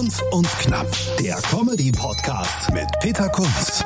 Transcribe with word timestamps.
Kunz 0.00 0.22
und 0.30 0.48
Knapp, 0.60 0.86
der 1.18 1.36
Comedy-Podcast 1.50 2.72
mit 2.72 2.86
Peter 3.00 3.28
Kunz. 3.28 3.84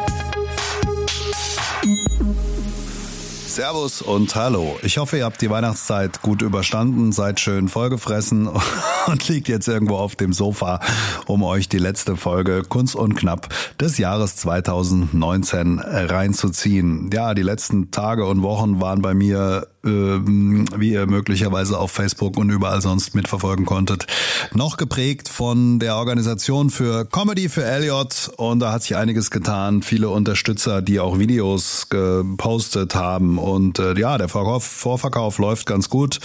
Servus 3.49 4.00
und 4.00 4.33
hallo. 4.36 4.79
Ich 4.83 4.99
hoffe, 4.99 5.18
ihr 5.18 5.24
habt 5.24 5.42
die 5.42 5.50
Weihnachtszeit 5.50 6.22
gut 6.22 6.42
überstanden, 6.42 7.11
seid 7.11 7.40
schön 7.40 7.67
vollgefressen 7.67 8.48
und 9.08 9.29
liegt 9.29 9.48
jetzt 9.48 9.66
irgendwo 9.66 9.96
auf 9.96 10.14
dem 10.14 10.32
Sofa, 10.32 10.79
um 11.27 11.42
euch 11.42 11.68
die 11.68 11.79
letzte 11.79 12.16
Folge 12.16 12.62
Kunst 12.62 12.94
und 12.94 13.16
Knapp 13.16 13.48
des 13.80 13.98
Jahres 13.98 14.36
2019 14.36 15.80
reinzuziehen. 15.80 17.10
Ja, 17.12 17.34
die 17.34 17.42
letzten 17.42 17.90
Tage 17.90 18.24
und 18.24 18.42
Wochen 18.42 18.80
waren 18.80 19.02
bei 19.02 19.14
mir 19.14 19.66
wie 19.84 20.90
ihr 20.92 21.06
möglicherweise 21.06 21.78
auf 21.78 21.90
Facebook 21.90 22.36
und 22.36 22.50
überall 22.50 22.80
sonst 22.80 23.14
mitverfolgen 23.14 23.66
konntet, 23.66 24.06
noch 24.54 24.76
geprägt 24.76 25.28
von 25.28 25.78
der 25.78 25.96
Organisation 25.96 26.70
für 26.70 27.04
Comedy 27.04 27.48
für 27.48 27.64
Elliot 27.64 28.30
und 28.36 28.61
da 28.61 28.72
hat 28.72 28.82
sich 28.82 28.96
einiges 28.96 29.30
getan. 29.30 29.82
Viele 29.82 30.08
Unterstützer, 30.08 30.82
die 30.82 31.00
auch 31.00 31.18
Videos 31.18 31.89
gepostet 31.89 32.95
haben 32.95 33.39
und 33.39 33.78
äh, 33.78 33.98
ja, 33.98 34.19
der 34.19 34.28
Vorverkauf 34.28 35.39
läuft 35.39 35.66
ganz 35.66 35.89
gut. 35.89 36.20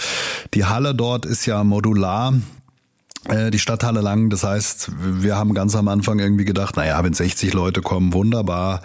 Die 0.54 0.64
Halle 0.64 0.94
dort 0.94 1.26
ist 1.26 1.46
ja 1.46 1.62
modular. 1.64 2.34
Äh, 3.28 3.50
die 3.50 3.58
Stadthalle 3.58 4.00
lang. 4.00 4.30
Das 4.30 4.44
heißt, 4.44 4.92
wir 4.98 5.36
haben 5.36 5.52
ganz 5.52 5.76
am 5.76 5.88
Anfang 5.88 6.18
irgendwie 6.18 6.46
gedacht, 6.46 6.76
naja, 6.76 7.02
wenn 7.04 7.12
60 7.12 7.52
Leute 7.52 7.82
kommen, 7.82 8.14
wunderbar. 8.14 8.80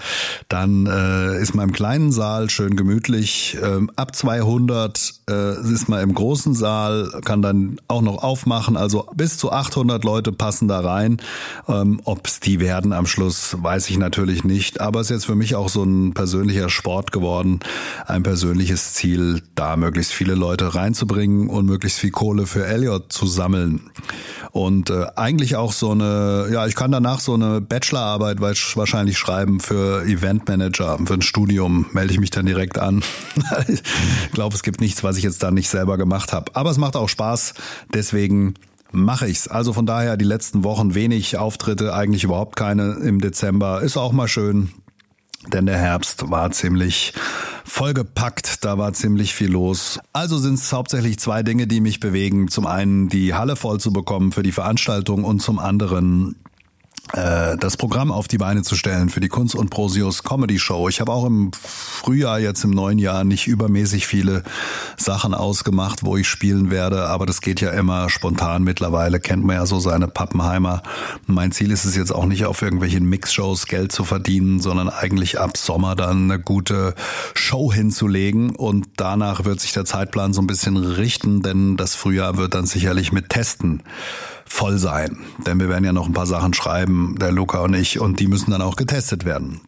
Dann 0.50 0.88
äh, 0.88 1.42
ist 1.42 1.56
man 1.56 1.70
im 1.70 1.74
kleinen 1.74 2.12
Saal 2.12 2.50
schön 2.50 2.76
gemütlich. 2.76 3.58
Ähm, 3.64 3.90
ab 3.96 4.14
200 4.14 5.14
äh, 5.30 5.74
ist 5.74 5.88
man 5.88 6.02
im 6.02 6.14
großen 6.14 6.54
Saal, 6.54 7.22
kann 7.24 7.42
dann 7.42 7.80
auch 7.88 8.02
noch 8.02 8.24
aufmachen. 8.24 8.76
Also 8.76 9.08
bis 9.16 9.38
zu 9.38 9.54
800 9.54 10.04
Leute 10.04 10.34
passen 10.34 10.68
da 10.68 10.82
rein. 10.82 11.22
Ähm, 11.70 12.02
Ob 12.04 12.28
es 12.28 12.42
die 12.42 12.60
werden 12.60 12.92
am 12.92 13.08
Schluss, 13.08 13.56
weiß 13.58 13.90
ich 13.90 13.98
natürlich 13.98 14.44
nicht. 14.44 14.82
Aber 14.82 15.00
es 15.00 15.08
ist 15.08 15.16
jetzt 15.16 15.26
für 15.28 15.36
mich 15.36 15.56
auch 15.56 15.70
so 15.70 15.84
ein 15.84 16.14
persönlicher 16.14 16.70
Sport 16.70 17.14
geworden, 17.14 17.62
ein 18.06 18.24
persönliches 18.24 18.96
Ziel, 18.96 19.42
da 19.56 19.78
möglichst 19.78 20.12
viele 20.12 20.36
Leute 20.36 20.76
reinzubringen 20.76 21.48
und 21.48 21.66
möglichst 21.66 22.00
viel 22.00 22.12
Kohle 22.12 22.46
für 22.48 22.66
Elliot 22.66 23.14
zu 23.14 23.28
sammeln. 23.28 23.92
Und 24.52 24.90
äh, 24.90 25.06
eigentlich 25.16 25.56
auch 25.56 25.74
so 25.74 25.92
eine, 25.92 26.48
ja, 26.52 26.68
ich 26.68 26.76
kann 26.76 26.92
danach 26.92 27.20
so 27.20 27.34
eine 27.34 27.62
Bachelorarbeit 27.62 28.42
wahrscheinlich 28.42 29.18
schreiben 29.18 29.60
für 29.60 30.04
Eventmanager, 30.06 31.00
für 31.06 31.14
ein 31.14 31.22
Studium, 31.22 31.88
melde 31.94 32.14
ich 32.14 32.20
mich 32.20 32.32
dann 32.32 32.46
direkt 32.46 32.78
an. 32.78 33.04
ich 33.68 33.82
glaube, 34.32 34.56
es 34.56 34.64
gibt 34.64 34.82
nichts, 34.82 35.04
was 35.04 35.18
ich 35.18 35.24
jetzt 35.24 35.44
da 35.44 35.52
nicht 35.52 35.70
selber 35.70 35.98
gemacht 35.98 36.34
habe. 36.34 36.56
Aber 36.56 36.70
es 36.72 36.78
macht 36.78 36.96
auch 36.96 37.10
Spaß, 37.10 37.54
deswegen 37.94 38.56
mache 38.92 39.28
ich's. 39.28 39.48
Also 39.48 39.74
von 39.74 39.86
daher 39.86 40.18
die 40.18 40.26
letzten 40.26 40.64
Wochen 40.64 40.96
wenig 40.96 41.38
Auftritte, 41.38 41.94
eigentlich 41.94 42.24
überhaupt 42.24 42.56
keine 42.56 42.94
im 42.94 43.20
Dezember. 43.20 43.82
Ist 43.82 43.98
auch 43.98 44.12
mal 44.12 44.28
schön, 44.28 44.72
denn 45.54 45.66
der 45.66 45.78
Herbst 45.78 46.30
war 46.30 46.52
ziemlich 46.52 47.14
vollgepackt, 47.64 48.64
da 48.64 48.78
war 48.78 48.94
ziemlich 48.94 49.34
viel 49.34 49.52
los. 49.52 50.00
Also 50.14 50.38
sind 50.38 50.56
es 50.56 50.72
hauptsächlich 50.72 51.20
zwei 51.20 51.44
Dinge, 51.44 51.68
die 51.68 51.82
mich 51.82 52.00
bewegen. 52.00 52.48
Zum 52.48 52.68
einen 52.68 53.10
die 53.10 53.34
Halle 53.34 53.56
voll 53.56 53.80
zu 53.80 53.92
bekommen 53.92 54.32
für 54.32 54.44
die 54.44 54.52
Veranstaltung 54.52 55.24
und 55.24 55.42
zum 55.42 55.60
anderen 55.60 56.36
das 57.16 57.78
Programm 57.78 58.12
auf 58.12 58.28
die 58.28 58.38
Beine 58.38 58.62
zu 58.64 58.76
stellen 58.76 59.10
für 59.10 59.22
die 59.22 59.30
Kunst 59.30 59.56
und 59.56 59.70
Prosius 59.70 60.24
Comedy 60.24 60.60
Show. 60.60 60.90
Ich 60.90 61.00
habe 61.00 61.14
auch 61.14 61.26
im 61.26 61.52
Frühjahr, 61.54 62.40
jetzt 62.40 62.66
im 62.66 62.72
neuen 62.72 63.00
Jahr, 63.00 63.24
nicht 63.24 63.48
übermäßig 63.48 64.06
viele 64.06 64.44
Sachen 64.98 65.34
ausgemacht, 65.34 66.04
wo 66.04 66.18
ich 66.18 66.28
spielen 66.28 66.72
werde, 66.72 67.06
aber 67.06 67.26
das 67.26 67.40
geht 67.40 67.62
ja 67.62 67.72
immer 67.72 68.10
spontan 68.10 68.64
mittlerweile, 68.64 69.22
kennt 69.22 69.46
man 69.46 69.56
ja 69.56 69.66
so 69.66 69.80
seine 69.80 70.10
Pappenheimer. 70.10 70.84
Mein 71.26 71.54
Ziel 71.54 71.72
ist 71.72 71.86
es 71.86 71.96
jetzt 71.96 72.14
auch 72.14 72.26
nicht 72.26 72.46
auf 72.46 72.62
irgendwelchen 72.62 73.06
Mixshows 73.06 73.68
Geld 73.68 73.94
zu 73.94 74.04
verdienen, 74.04 74.60
sondern 74.60 74.90
eigentlich 74.90 75.40
ab 75.40 75.56
Sommer 75.56 75.96
dann 75.96 76.30
eine 76.30 76.40
gute 76.42 76.96
Show 77.34 77.72
hinzulegen 77.72 78.56
und 78.58 78.88
danach 78.98 79.46
wird 79.46 79.62
sich 79.62 79.72
der 79.72 79.86
Zeitplan 79.86 80.34
so 80.34 80.42
ein 80.42 80.48
bisschen 80.48 80.76
richten, 80.76 81.42
denn 81.42 81.78
das 81.78 81.96
Frühjahr 81.96 82.36
wird 82.36 82.56
dann 82.56 82.66
sicherlich 82.66 83.14
mit 83.14 83.30
Testen 83.30 83.84
voll 84.56 84.78
sein. 84.78 85.18
Denn 85.46 85.60
wir 85.60 85.68
werden 85.68 85.84
ja 85.84 85.92
noch 85.92 86.08
ein 86.08 86.14
paar 86.14 86.26
Sachen 86.26 86.54
schreiben, 86.54 87.16
der 87.20 87.32
Luca 87.32 87.60
und 87.60 87.74
ich, 87.74 88.00
und 88.00 88.20
die 88.20 88.28
müssen 88.28 88.52
dann 88.52 88.62
auch 88.62 88.78
getestet 88.78 89.26
werden. 89.26 89.62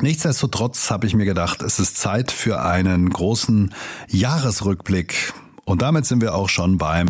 Nichtsdestotrotz 0.00 0.90
habe 0.90 1.06
ich 1.06 1.14
mir 1.14 1.26
gedacht, 1.26 1.60
es 1.60 1.78
ist 1.78 1.98
Zeit 1.98 2.30
für 2.30 2.62
einen 2.62 3.10
großen 3.10 3.74
Jahresrückblick. 4.08 5.34
Und 5.64 5.82
damit 5.82 6.06
sind 6.06 6.22
wir 6.22 6.34
auch 6.34 6.48
schon 6.48 6.78
beim 6.78 7.08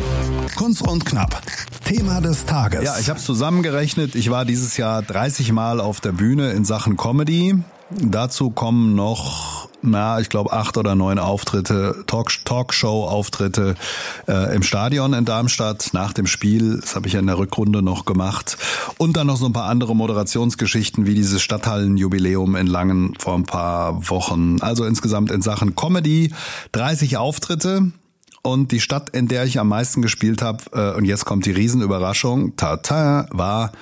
Kunst 0.57 0.83
und 0.83 1.05
Knapp. 1.05 1.41
Thema 1.85 2.21
des 2.21 2.45
Tages. 2.47 2.83
Ja, 2.83 2.99
ich 2.99 3.09
habe 3.09 3.21
zusammengerechnet. 3.21 4.15
Ich 4.15 4.31
war 4.31 4.45
dieses 4.45 4.77
Jahr 4.77 5.03
30 5.03 5.53
Mal 5.53 5.81
auf 5.81 6.01
der 6.01 6.13
Bühne 6.13 6.53
in 6.53 6.65
Sachen 6.65 6.97
Comedy. 6.97 7.63
Dazu 7.91 8.51
kommen 8.51 8.95
noch 8.95 9.69
na, 9.83 10.21
ich 10.21 10.29
glaube, 10.29 10.53
acht 10.53 10.77
oder 10.77 10.95
neun 10.95 11.19
Auftritte, 11.19 12.05
Talk 12.07 12.31
Talkshow-Auftritte 12.45 13.75
äh, 14.29 14.55
im 14.55 14.63
Stadion 14.63 15.13
in 15.13 15.25
Darmstadt 15.25 15.91
nach 15.93 16.13
dem 16.13 16.27
Spiel. 16.27 16.79
Das 16.81 16.95
habe 16.95 17.09
ich 17.09 17.15
ja 17.15 17.21
in 17.21 17.27
der 17.27 17.39
Rückrunde 17.39 17.83
noch 17.83 18.05
gemacht. 18.05 18.57
Und 18.97 19.17
dann 19.17 19.27
noch 19.27 19.37
so 19.37 19.47
ein 19.47 19.53
paar 19.53 19.69
andere 19.69 19.97
Moderationsgeschichten 19.97 21.05
wie 21.07 21.15
dieses 21.15 21.43
Stadthallenjubiläum 21.43 22.55
in 22.55 22.69
Langen 22.69 23.15
vor 23.19 23.35
ein 23.35 23.45
paar 23.45 24.09
Wochen. 24.09 24.59
Also 24.61 24.85
insgesamt 24.85 25.33
in 25.33 25.43
Sachen 25.43 25.75
Comedy 25.75 26.33
30 26.73 27.17
Auftritte. 27.17 27.91
Und 28.45 28.73
die 28.73 28.81
Stadt, 28.81 29.11
in 29.11 29.29
der 29.29 29.45
ich 29.45 29.61
am 29.61 29.69
meisten 29.69 30.03
gespielt 30.03 30.43
habe, 30.43 30.65
äh, 30.73 30.97
und 30.97 31.05
jetzt 31.05 31.25
kommt 31.25 31.47
die 31.47 31.53
Riesenüberraschung, 31.53 32.57
tata, 32.57 33.27
war 33.31 33.73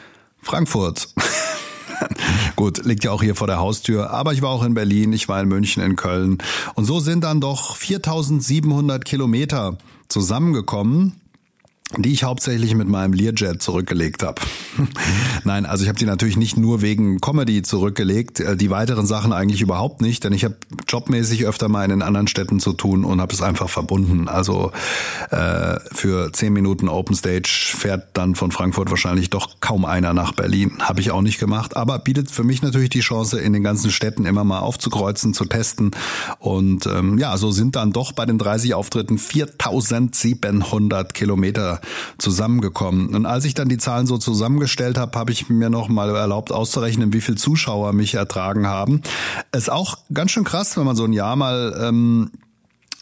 Frankfurt. 0.43 1.09
Gut, 2.57 2.85
liegt 2.85 3.05
ja 3.05 3.11
auch 3.11 3.23
hier 3.23 3.35
vor 3.35 3.47
der 3.47 3.59
Haustür. 3.59 4.11
Aber 4.11 4.33
ich 4.33 4.43
war 4.43 4.51
auch 4.51 4.65
in 4.65 4.75
Berlin, 4.75 5.13
ich 5.13 5.29
war 5.29 5.41
in 5.41 5.49
München, 5.49 5.83
in 5.83 5.97
Köln. 5.97 6.39
Und 6.75 6.85
so 6.85 7.01
sind 7.01 7.25
dann 7.25 7.41
doch 7.41 7.77
4700 7.77 9.05
Kilometer 9.05 9.79
zusammengekommen 10.09 11.21
die 11.97 12.13
ich 12.13 12.23
hauptsächlich 12.23 12.75
mit 12.75 12.89
meinem 12.89 13.13
Learjet 13.13 13.61
zurückgelegt 13.61 14.23
habe. 14.23 14.41
Nein, 15.45 15.67
also 15.67 15.83
ich 15.83 15.89
habe 15.89 15.99
die 15.99 16.05
natürlich 16.05 16.37
nicht 16.37 16.57
nur 16.57 16.83
wegen 16.83 17.21
Comedy 17.21 17.63
zurückgelegt, 17.63 18.41
äh, 18.41 18.57
die 18.57 18.71
weiteren 18.71 19.07
Sachen 19.07 19.33
eigentlich 19.33 19.61
überhaupt 19.61 20.01
nicht, 20.01 20.23
denn 20.23 20.33
ich 20.33 20.45
habe 20.45 20.57
jobmäßig 20.89 21.47
öfter 21.47 21.69
mal 21.69 21.83
in 21.85 21.91
den 21.91 22.03
anderen 22.03 22.29
Städten 22.29 22.61
zu 22.61 22.75
tun 22.75 23.05
und 23.05 23.21
habe 23.21 23.33
es 23.33 23.43
einfach 23.43 23.69
verbunden. 23.69 24.29
Also 24.29 24.71
äh, 25.31 25.81
für 25.93 26.33
zehn 26.33 26.53
Minuten 26.53 26.89
Open 26.89 27.17
Stage 27.17 27.73
fährt 27.77 28.09
dann 28.15 28.37
von 28.37 28.53
Frankfurt 28.53 28.91
wahrscheinlich 28.91 29.31
doch 29.31 29.61
kaum 29.61 29.85
einer 29.85 30.15
nach 30.15 30.33
Berlin. 30.33 30.79
Habe 30.81 31.01
ich 31.01 31.11
auch 31.11 31.23
nicht 31.23 31.41
gemacht, 31.41 31.77
aber 31.77 31.99
bietet 31.99 32.31
für 32.31 32.45
mich 32.45 32.63
natürlich 32.63 32.91
die 32.91 33.01
Chance, 33.01 33.41
in 33.41 33.53
den 33.53 33.65
ganzen 33.65 33.91
Städten 33.91 34.27
immer 34.27 34.45
mal 34.45 34.61
aufzukreuzen, 34.61 35.35
zu 35.35 35.45
testen. 35.45 35.91
Und 36.39 36.87
ähm, 36.87 37.19
ja, 37.19 37.37
so 37.37 37.51
sind 37.51 37.75
dann 37.75 37.93
doch 37.93 38.13
bei 38.13 38.27
den 38.27 38.39
30 38.39 38.75
Auftritten 38.75 39.19
4700 39.19 41.15
Kilometer 41.15 41.80
zusammengekommen. 42.19 43.15
Und 43.15 43.27
als 43.27 43.45
ich 43.45 43.55
dann 43.55 43.69
die 43.69 43.79
Zahlen 43.79 44.07
so 44.07 44.19
zusammengestellt 44.19 44.99
habe, 44.99 45.19
habe 45.19 45.33
ich 45.33 45.49
mir 45.49 45.71
noch 45.71 45.89
mal 45.89 46.15
erlaubt 46.15 46.53
auszurechnen, 46.53 47.13
wie 47.13 47.21
viele 47.21 47.37
Zuschauer 47.37 47.93
mich 47.93 48.15
ertragen 48.15 48.67
haben. 48.67 49.03
Ist 49.53 49.71
auch 49.71 49.99
ganz 50.13 50.31
schön 50.31 50.45
krass, 50.45 50.77
wenn 50.77 50.85
man 50.85 50.97
so 50.97 51.05
ein 51.05 51.13
Jahr 51.13 51.37
mal 51.37 51.79
ähm, 51.81 52.31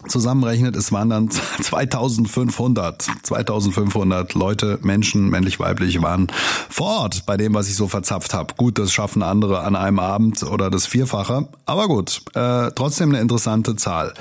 zusammenrechnet, 0.06 0.76
es 0.76 0.92
waren 0.92 1.10
dann 1.10 1.30
2500, 1.62 3.06
2500 3.22 4.34
Leute, 4.34 4.78
Menschen, 4.82 5.28
männlich, 5.28 5.58
weiblich, 5.58 6.00
waren 6.02 6.28
vor 6.68 7.00
Ort 7.00 7.26
bei 7.26 7.36
dem, 7.36 7.54
was 7.54 7.68
ich 7.68 7.74
so 7.74 7.88
verzapft 7.88 8.34
habe. 8.34 8.54
Gut, 8.56 8.78
das 8.78 8.92
schaffen 8.92 9.22
andere 9.22 9.60
an 9.60 9.76
einem 9.76 9.98
Abend 9.98 10.42
oder 10.42 10.70
das 10.70 10.86
Vierfache, 10.86 11.48
aber 11.66 11.88
gut, 11.88 12.22
äh, 12.34 12.70
trotzdem 12.74 13.10
eine 13.10 13.20
interessante 13.20 13.76
Zahl. 13.76 14.14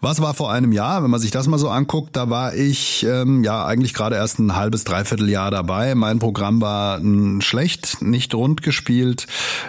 Was 0.00 0.20
war 0.20 0.34
vor 0.34 0.52
einem 0.52 0.72
Jahr, 0.72 1.02
wenn 1.02 1.10
man 1.10 1.20
sich 1.20 1.30
das 1.30 1.46
mal 1.46 1.58
so 1.58 1.68
anguckt, 1.68 2.16
da 2.16 2.30
war 2.30 2.54
ich 2.54 3.04
ähm, 3.04 3.44
ja 3.44 3.64
eigentlich 3.64 3.94
gerade 3.94 4.16
erst 4.16 4.38
ein 4.38 4.56
halbes, 4.56 4.84
dreiviertel 4.84 5.28
Jahr 5.28 5.50
dabei. 5.50 5.94
Mein 5.94 6.18
Programm 6.18 6.60
war 6.60 7.00
schlecht, 7.40 8.02
nicht 8.02 8.34
rund 8.34 8.62
gespielt. 8.62 9.26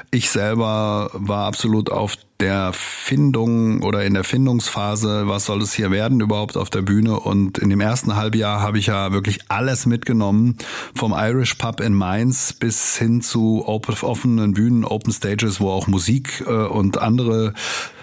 Ich 0.09 0.29
selber 0.29 1.11
war 1.13 1.45
absolut 1.45 1.89
auf 1.91 2.15
der 2.41 2.73
Findung 2.73 3.83
oder 3.83 4.03
in 4.03 4.15
der 4.15 4.23
Findungsphase, 4.23 5.27
was 5.27 5.45
soll 5.45 5.61
es 5.61 5.73
hier 5.73 5.91
werden 5.91 6.19
überhaupt 6.19 6.57
auf 6.57 6.69
der 6.69 6.81
Bühne. 6.81 7.19
Und 7.19 7.59
in 7.59 7.69
dem 7.69 7.79
ersten 7.79 8.15
Halbjahr 8.15 8.61
habe 8.61 8.79
ich 8.79 8.87
ja 8.87 9.11
wirklich 9.11 9.39
alles 9.47 9.85
mitgenommen, 9.85 10.57
vom 10.95 11.13
Irish 11.15 11.53
Pub 11.53 11.79
in 11.79 11.93
Mainz 11.93 12.53
bis 12.53 12.97
hin 12.97 13.21
zu 13.21 13.63
offenen 13.65 14.53
Bühnen, 14.53 14.83
Open 14.83 15.13
Stages, 15.13 15.61
wo 15.61 15.69
auch 15.69 15.87
Musik 15.87 16.43
äh, 16.47 16.51
und 16.51 16.97
andere 16.97 17.53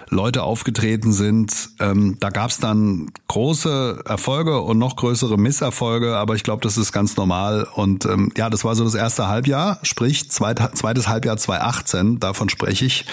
Leute 0.09 0.43
aufgetreten 0.43 1.11
sind. 1.11 1.69
Ähm, 1.79 2.17
da 2.19 2.29
gab 2.29 2.49
es 2.49 2.57
dann 2.57 3.11
große 3.27 4.03
Erfolge 4.05 4.59
und 4.61 4.77
noch 4.77 4.95
größere 4.95 5.37
Misserfolge, 5.37 6.17
aber 6.17 6.35
ich 6.35 6.43
glaube, 6.43 6.61
das 6.63 6.77
ist 6.77 6.91
ganz 6.91 7.15
normal. 7.15 7.67
Und 7.75 8.05
ähm, 8.05 8.31
ja, 8.35 8.49
das 8.49 8.63
war 8.63 8.75
so 8.75 8.83
das 8.83 8.95
erste 8.95 9.27
Halbjahr, 9.27 9.79
sprich 9.83 10.29
zweit, 10.31 10.59
zweites 10.77 11.07
Halbjahr 11.07 11.37
2018, 11.37 12.19
davon 12.19 12.49
spreche 12.49 12.85
ich. 12.85 13.05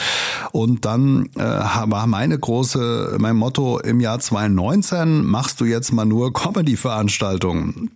Und 0.52 0.84
dann 0.84 1.28
äh, 1.36 1.42
war 1.42 2.06
meine 2.06 2.38
große, 2.38 3.16
mein 3.18 3.36
Motto 3.36 3.78
im 3.78 4.00
Jahr 4.00 4.18
2019, 4.18 5.24
machst 5.24 5.60
du 5.60 5.64
jetzt 5.64 5.92
mal 5.92 6.06
nur 6.06 6.32
Comedy-Veranstaltungen. 6.32 7.90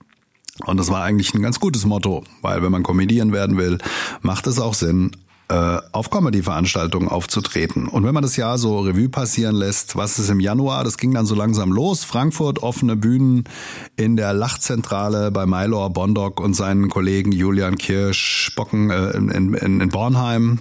Und 0.67 0.77
das 0.77 0.91
war 0.91 1.03
eigentlich 1.03 1.33
ein 1.35 1.43
ganz 1.43 1.59
gutes 1.59 1.87
Motto, 1.87 2.25
weil 2.43 2.63
wenn 2.63 2.71
man 2.71 2.83
Comedian 2.83 3.33
werden 3.33 3.57
will, 3.57 3.79
macht 4.21 4.47
es 4.47 4.59
auch 4.59 4.75
Sinn, 4.75 5.13
auf 5.51 6.11
Comedy-Veranstaltungen 6.11 7.09
aufzutreten. 7.09 7.89
Und 7.89 8.05
wenn 8.05 8.15
man 8.15 8.23
das 8.23 8.37
Jahr 8.37 8.59
so 8.59 8.81
Revue 8.81 9.09
passieren 9.09 9.57
lässt, 9.57 9.97
was 9.97 10.19
ist 10.19 10.31
im 10.31 10.41
Januar, 10.41 10.85
das 10.85 10.97
ging 10.97 11.13
dann 11.13 11.27
so 11.27 11.35
langsam 11.35 11.73
los. 11.73 12.05
Frankfurt, 12.05 12.63
offene 12.63 12.97
Bühnen 12.97 13.45
in 13.97 14.17
der 14.17 14.33
Lachzentrale 14.33 15.31
bei 15.31 15.47
Mylor 15.47 15.91
Bondock 15.91 16.41
und 16.41 16.55
seinen 16.55 16.89
Kollegen 16.89 17.33
Julian 17.33 17.77
Kirsch, 17.79 18.53
Bocken 18.57 18.91
äh, 18.91 19.11
in, 19.11 19.31
in, 19.31 19.81
in 19.81 19.89
Bornheim 19.89 20.61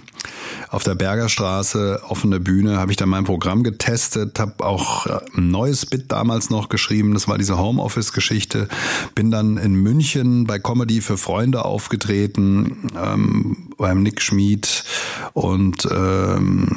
auf 0.68 0.84
der 0.84 0.94
Bergerstraße, 0.94 2.02
offene 2.08 2.40
Bühne, 2.40 2.78
habe 2.78 2.92
ich 2.92 2.96
dann 2.96 3.08
mein 3.08 3.24
Programm 3.24 3.62
getestet, 3.62 4.38
habe 4.38 4.64
auch 4.64 5.06
äh, 5.06 5.18
ein 5.36 5.50
neues 5.50 5.86
Bit 5.86 6.12
damals 6.12 6.50
noch 6.50 6.68
geschrieben, 6.68 7.14
das 7.14 7.28
war 7.28 7.38
diese 7.38 7.58
Homeoffice-Geschichte. 7.58 8.68
Bin 9.14 9.30
dann 9.30 9.56
in 9.56 9.74
München 9.74 10.46
bei 10.46 10.58
Comedy 10.58 11.00
für 11.00 11.16
Freunde 11.16 11.64
aufgetreten, 11.64 12.90
ähm, 12.96 13.69
beim 13.80 14.02
Nick 14.02 14.20
Schmid 14.20 14.84
und 15.32 15.88
ähm, 15.90 16.76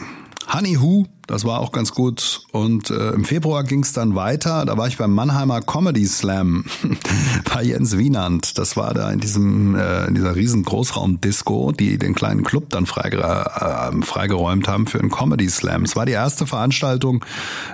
Honey 0.51 0.79
Who 0.79 1.05
das 1.27 1.45
war 1.45 1.59
auch 1.59 1.71
ganz 1.71 1.93
gut. 1.93 2.41
Und 2.51 2.89
äh, 2.89 3.11
im 3.11 3.23
Februar 3.23 3.63
ging 3.63 3.83
es 3.83 3.93
dann 3.93 4.15
weiter. 4.15 4.65
Da 4.65 4.77
war 4.77 4.87
ich 4.87 4.97
beim 4.97 5.13
Mannheimer 5.13 5.61
Comedy 5.61 6.05
Slam 6.05 6.65
bei 7.53 7.63
Jens 7.63 7.97
Wienand. 7.97 8.57
Das 8.57 8.75
war 8.75 8.93
da 8.93 9.09
in 9.09 9.19
diesem 9.19 9.75
äh, 9.75 10.05
in 10.05 10.15
dieser 10.15 10.35
riesen 10.35 10.63
Großraumdisco, 10.63 11.71
die 11.71 11.97
den 11.97 12.13
kleinen 12.13 12.43
Club 12.43 12.69
dann 12.69 12.85
freige, 12.85 13.19
äh, 13.19 14.01
freigeräumt 14.01 14.67
haben 14.67 14.85
für 14.85 14.99
einen 14.99 15.11
Comedy 15.11 15.49
Slam. 15.49 15.83
Es 15.83 15.95
war 15.95 16.05
die 16.05 16.11
erste 16.11 16.45
Veranstaltung. 16.45 17.23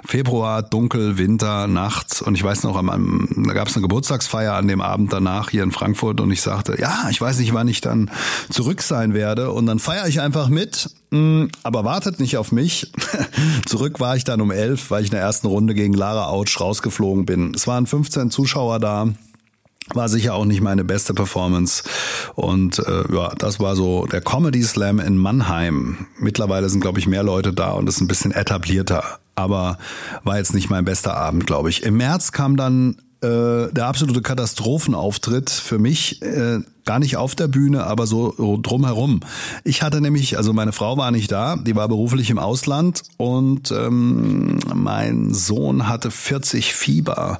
Februar, 0.05 0.61
dunkel, 0.61 1.17
Winter, 1.17 1.67
nachts. 1.67 2.21
Und 2.21 2.35
ich 2.35 2.43
weiß 2.43 2.63
noch, 2.63 2.77
am, 2.77 3.27
da 3.47 3.53
gab 3.53 3.67
es 3.67 3.75
eine 3.75 3.81
Geburtstagsfeier 3.81 4.53
an 4.53 4.67
dem 4.67 4.81
Abend 4.81 5.11
danach 5.11 5.49
hier 5.49 5.63
in 5.63 5.71
Frankfurt. 5.71 6.21
Und 6.21 6.31
ich 6.31 6.41
sagte, 6.41 6.79
ja, 6.79 7.07
ich 7.09 7.19
weiß 7.19 7.39
nicht, 7.39 7.53
wann 7.53 7.67
ich 7.67 7.81
dann 7.81 8.11
zurück 8.49 8.83
sein 8.83 9.13
werde. 9.15 9.51
Und 9.51 9.65
dann 9.65 9.79
feiere 9.79 10.07
ich 10.07 10.21
einfach 10.21 10.49
mit. 10.49 10.91
Mm, 11.11 11.45
aber 11.63 11.83
wartet 11.85 12.19
nicht 12.19 12.37
auf 12.37 12.51
mich. 12.51 12.91
Zurück 13.65 13.99
war 13.99 14.15
ich 14.15 14.23
dann 14.23 14.41
um 14.41 14.51
elf, 14.51 14.91
weil 14.91 15.03
ich 15.03 15.09
in 15.09 15.15
der 15.15 15.21
ersten 15.21 15.47
Runde 15.47 15.73
gegen 15.73 15.93
Lara 15.93 16.27
Autsch 16.27 16.59
rausgeflogen 16.59 17.25
bin. 17.25 17.53
Es 17.55 17.67
waren 17.67 17.85
15 17.85 18.31
Zuschauer 18.31 18.79
da. 18.79 19.07
War 19.93 20.07
sicher 20.07 20.35
auch 20.35 20.45
nicht 20.45 20.61
meine 20.61 20.83
beste 20.83 21.13
Performance. 21.13 21.83
Und 22.35 22.79
äh, 22.79 23.13
ja, 23.13 23.33
das 23.37 23.59
war 23.59 23.75
so 23.75 24.05
der 24.05 24.21
Comedy 24.21 24.61
Slam 24.61 24.99
in 24.99 25.17
Mannheim. 25.17 26.05
Mittlerweile 26.19 26.69
sind, 26.69 26.81
glaube 26.81 26.99
ich, 26.99 27.07
mehr 27.07 27.23
Leute 27.23 27.53
da 27.53 27.71
und 27.71 27.89
ist 27.89 27.99
ein 27.99 28.07
bisschen 28.07 28.31
etablierter. 28.31 29.03
Aber 29.35 29.79
war 30.23 30.37
jetzt 30.37 30.53
nicht 30.53 30.69
mein 30.69 30.85
bester 30.85 31.15
Abend, 31.15 31.47
glaube 31.47 31.69
ich. 31.69 31.83
Im 31.83 31.97
März 31.97 32.31
kam 32.31 32.55
dann 32.55 32.97
äh, 33.21 33.71
der 33.71 33.85
absolute 33.85 34.21
Katastrophenauftritt 34.21 35.49
für 35.49 35.79
mich. 35.79 36.21
Äh, 36.21 36.59
gar 36.89 36.97
nicht 36.97 37.17
auf 37.17 37.35
der 37.35 37.47
Bühne, 37.47 37.83
aber 37.83 38.07
so 38.07 38.57
drumherum. 38.63 39.19
Ich 39.63 39.83
hatte 39.83 40.01
nämlich, 40.01 40.37
also 40.37 40.53
meine 40.53 40.71
Frau 40.71 40.97
war 40.97 41.11
nicht 41.11 41.31
da, 41.31 41.55
die 41.55 41.75
war 41.75 41.87
beruflich 41.87 42.31
im 42.31 42.39
Ausland 42.39 43.03
und 43.17 43.71
ähm, 43.71 44.57
mein 44.73 45.31
Sohn 45.31 45.87
hatte 45.87 46.09
40 46.09 46.73
Fieber 46.73 47.37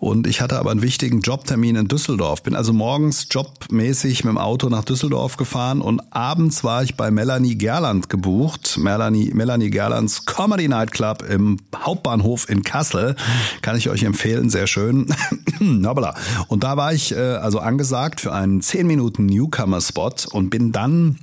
und 0.00 0.26
ich 0.26 0.40
hatte 0.40 0.58
aber 0.58 0.72
einen 0.72 0.82
wichtigen 0.82 1.20
Jobtermin 1.20 1.76
in 1.76 1.86
Düsseldorf. 1.86 2.42
Bin 2.42 2.56
also 2.56 2.72
morgens 2.72 3.28
jobmäßig 3.30 4.24
mit 4.24 4.32
dem 4.32 4.38
Auto 4.38 4.68
nach 4.68 4.82
Düsseldorf 4.82 5.36
gefahren 5.36 5.80
und 5.80 6.00
abends 6.12 6.64
war 6.64 6.82
ich 6.82 6.96
bei 6.96 7.12
Melanie 7.12 7.54
Gerland 7.54 8.10
gebucht. 8.10 8.78
Melanie, 8.78 9.30
Melanie 9.32 9.70
Gerlands 9.70 10.26
Comedy 10.26 10.66
Night 10.66 10.90
Club 10.90 11.22
im 11.22 11.58
Hauptbahnhof 11.76 12.50
in 12.50 12.64
Kassel. 12.64 13.14
Kann 13.62 13.76
ich 13.76 13.90
euch 13.90 14.02
empfehlen, 14.02 14.50
sehr 14.50 14.66
schön. 14.66 15.06
und 15.60 16.64
da 16.64 16.76
war 16.76 16.92
ich 16.92 17.12
äh, 17.12 17.18
also 17.18 17.60
angesagt 17.60 18.20
für 18.20 18.32
einen 18.32 18.60
10 18.60 18.87
Minuten 18.88 19.26
Newcomer-Spot 19.26 20.14
und 20.32 20.50
bin 20.50 20.72
dann 20.72 21.18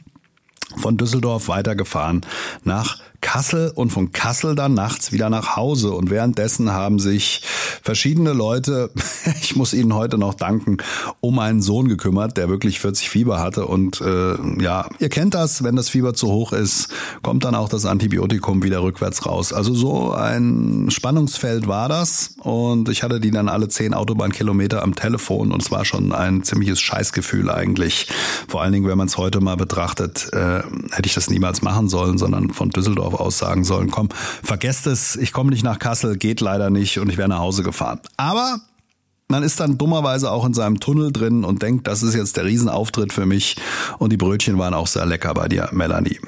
von 0.78 0.98
Düsseldorf 0.98 1.48
weitergefahren 1.50 2.22
nach 2.64 3.00
Kassel 3.26 3.72
und 3.74 3.90
von 3.90 4.12
Kassel 4.12 4.54
dann 4.54 4.76
nachts 4.76 5.12
wieder 5.12 5.32
nach 5.32 5.56
Hause. 5.56 5.94
Und 5.94 6.12
währenddessen 6.12 6.72
haben 6.72 7.00
sich 7.00 7.42
verschiedene 7.82 8.34
Leute, 8.34 8.92
ich 9.42 9.56
muss 9.56 9.74
ihnen 9.74 9.96
heute 9.96 10.20
noch 10.20 10.36
danken, 10.36 10.78
um 11.22 11.40
einen 11.40 11.64
Sohn 11.64 11.88
gekümmert, 11.88 12.38
der 12.38 12.50
wirklich 12.50 12.80
40 12.80 13.10
Fieber 13.10 13.40
hatte. 13.40 13.66
Und 13.66 14.00
äh, 14.00 14.36
ja, 14.62 14.88
ihr 15.00 15.10
kennt 15.10 15.34
das, 15.34 15.64
wenn 15.64 15.76
das 15.76 15.90
Fieber 15.90 16.14
zu 16.14 16.28
hoch 16.28 16.54
ist, 16.54 16.90
kommt 17.24 17.44
dann 17.46 17.56
auch 17.56 17.68
das 17.68 17.88
Antibiotikum 17.88 18.62
wieder 18.62 18.84
rückwärts 18.84 19.26
raus. 19.26 19.54
Also 19.54 19.74
so 19.74 20.12
ein 20.12 20.90
Spannungsfeld 20.92 21.68
war 21.68 21.90
das. 21.90 22.36
Und 22.44 22.90
ich 22.90 23.02
hatte 23.02 23.20
die 23.20 23.32
dann 23.32 23.50
alle 23.50 23.70
zehn 23.70 23.96
Autobahnkilometer 23.96 24.84
am 24.84 24.94
Telefon 24.94 25.52
und 25.52 25.64
es 25.64 25.72
war 25.72 25.84
schon 25.84 26.14
ein 26.14 26.44
ziemliches 26.44 26.80
Scheißgefühl 26.80 27.50
eigentlich. 27.50 28.08
Vor 28.48 28.62
allen 28.62 28.72
Dingen, 28.72 28.88
wenn 28.88 29.00
man 29.00 29.08
es 29.08 29.18
heute 29.18 29.42
mal 29.42 29.58
betrachtet, 29.58 30.30
äh, 30.32 30.62
hätte 30.92 31.08
ich 31.08 31.16
das 31.16 31.32
niemals 31.32 31.64
machen 31.64 31.90
sollen, 31.90 32.20
sondern 32.20 32.52
von 32.52 32.70
Düsseldorf 32.70 33.15
aus 33.20 33.38
sagen 33.38 33.64
sollen, 33.64 33.92
komm, 33.92 34.10
vergesst 34.44 34.88
es, 34.88 35.16
ich 35.16 35.32
komme 35.32 35.52
nicht 35.52 35.64
nach 35.64 35.80
Kassel, 35.80 36.18
geht 36.18 36.42
leider 36.42 36.70
nicht 36.70 37.00
und 37.00 37.10
ich 37.10 37.18
wäre 37.18 37.30
nach 37.30 37.40
Hause 37.40 37.64
gefahren. 37.64 38.00
Aber 38.18 38.60
man 39.28 39.44
ist 39.44 39.60
dann 39.60 39.78
dummerweise 39.78 40.32
auch 40.32 40.46
in 40.46 40.54
seinem 40.54 40.80
Tunnel 40.80 41.12
drin 41.12 41.44
und 41.44 41.62
denkt, 41.62 41.88
das 41.88 42.04
ist 42.04 42.14
jetzt 42.14 42.38
der 42.38 42.46
Riesenauftritt 42.46 43.12
für 43.12 43.26
mich 43.26 43.56
und 43.98 44.12
die 44.12 44.18
Brötchen 44.18 44.58
waren 44.60 44.74
auch 44.74 44.88
sehr 44.88 45.06
lecker 45.06 45.34
bei 45.34 45.48
dir, 45.48 45.70
Melanie. 45.72 46.20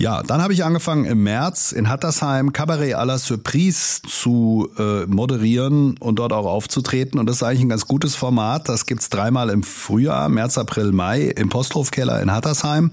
Ja, 0.00 0.22
dann 0.22 0.40
habe 0.40 0.52
ich 0.52 0.64
angefangen 0.64 1.06
im 1.06 1.24
März 1.24 1.72
in 1.72 1.88
Hattersheim 1.88 2.52
Cabaret 2.52 2.94
à 2.94 3.04
la 3.04 3.18
Surprise 3.18 4.00
zu 4.02 4.68
äh, 4.78 5.06
moderieren 5.06 5.96
und 5.98 6.20
dort 6.20 6.32
auch 6.32 6.46
aufzutreten. 6.46 7.18
Und 7.18 7.26
das 7.26 7.38
ist 7.38 7.42
eigentlich 7.42 7.62
ein 7.62 7.68
ganz 7.68 7.88
gutes 7.88 8.14
Format. 8.14 8.68
Das 8.68 8.86
gibt's 8.86 9.10
dreimal 9.10 9.50
im 9.50 9.64
Frühjahr, 9.64 10.28
März, 10.28 10.56
April, 10.56 10.92
Mai 10.92 11.22
im 11.22 11.48
Posthofkeller 11.48 12.22
in 12.22 12.30
Hattersheim. 12.30 12.92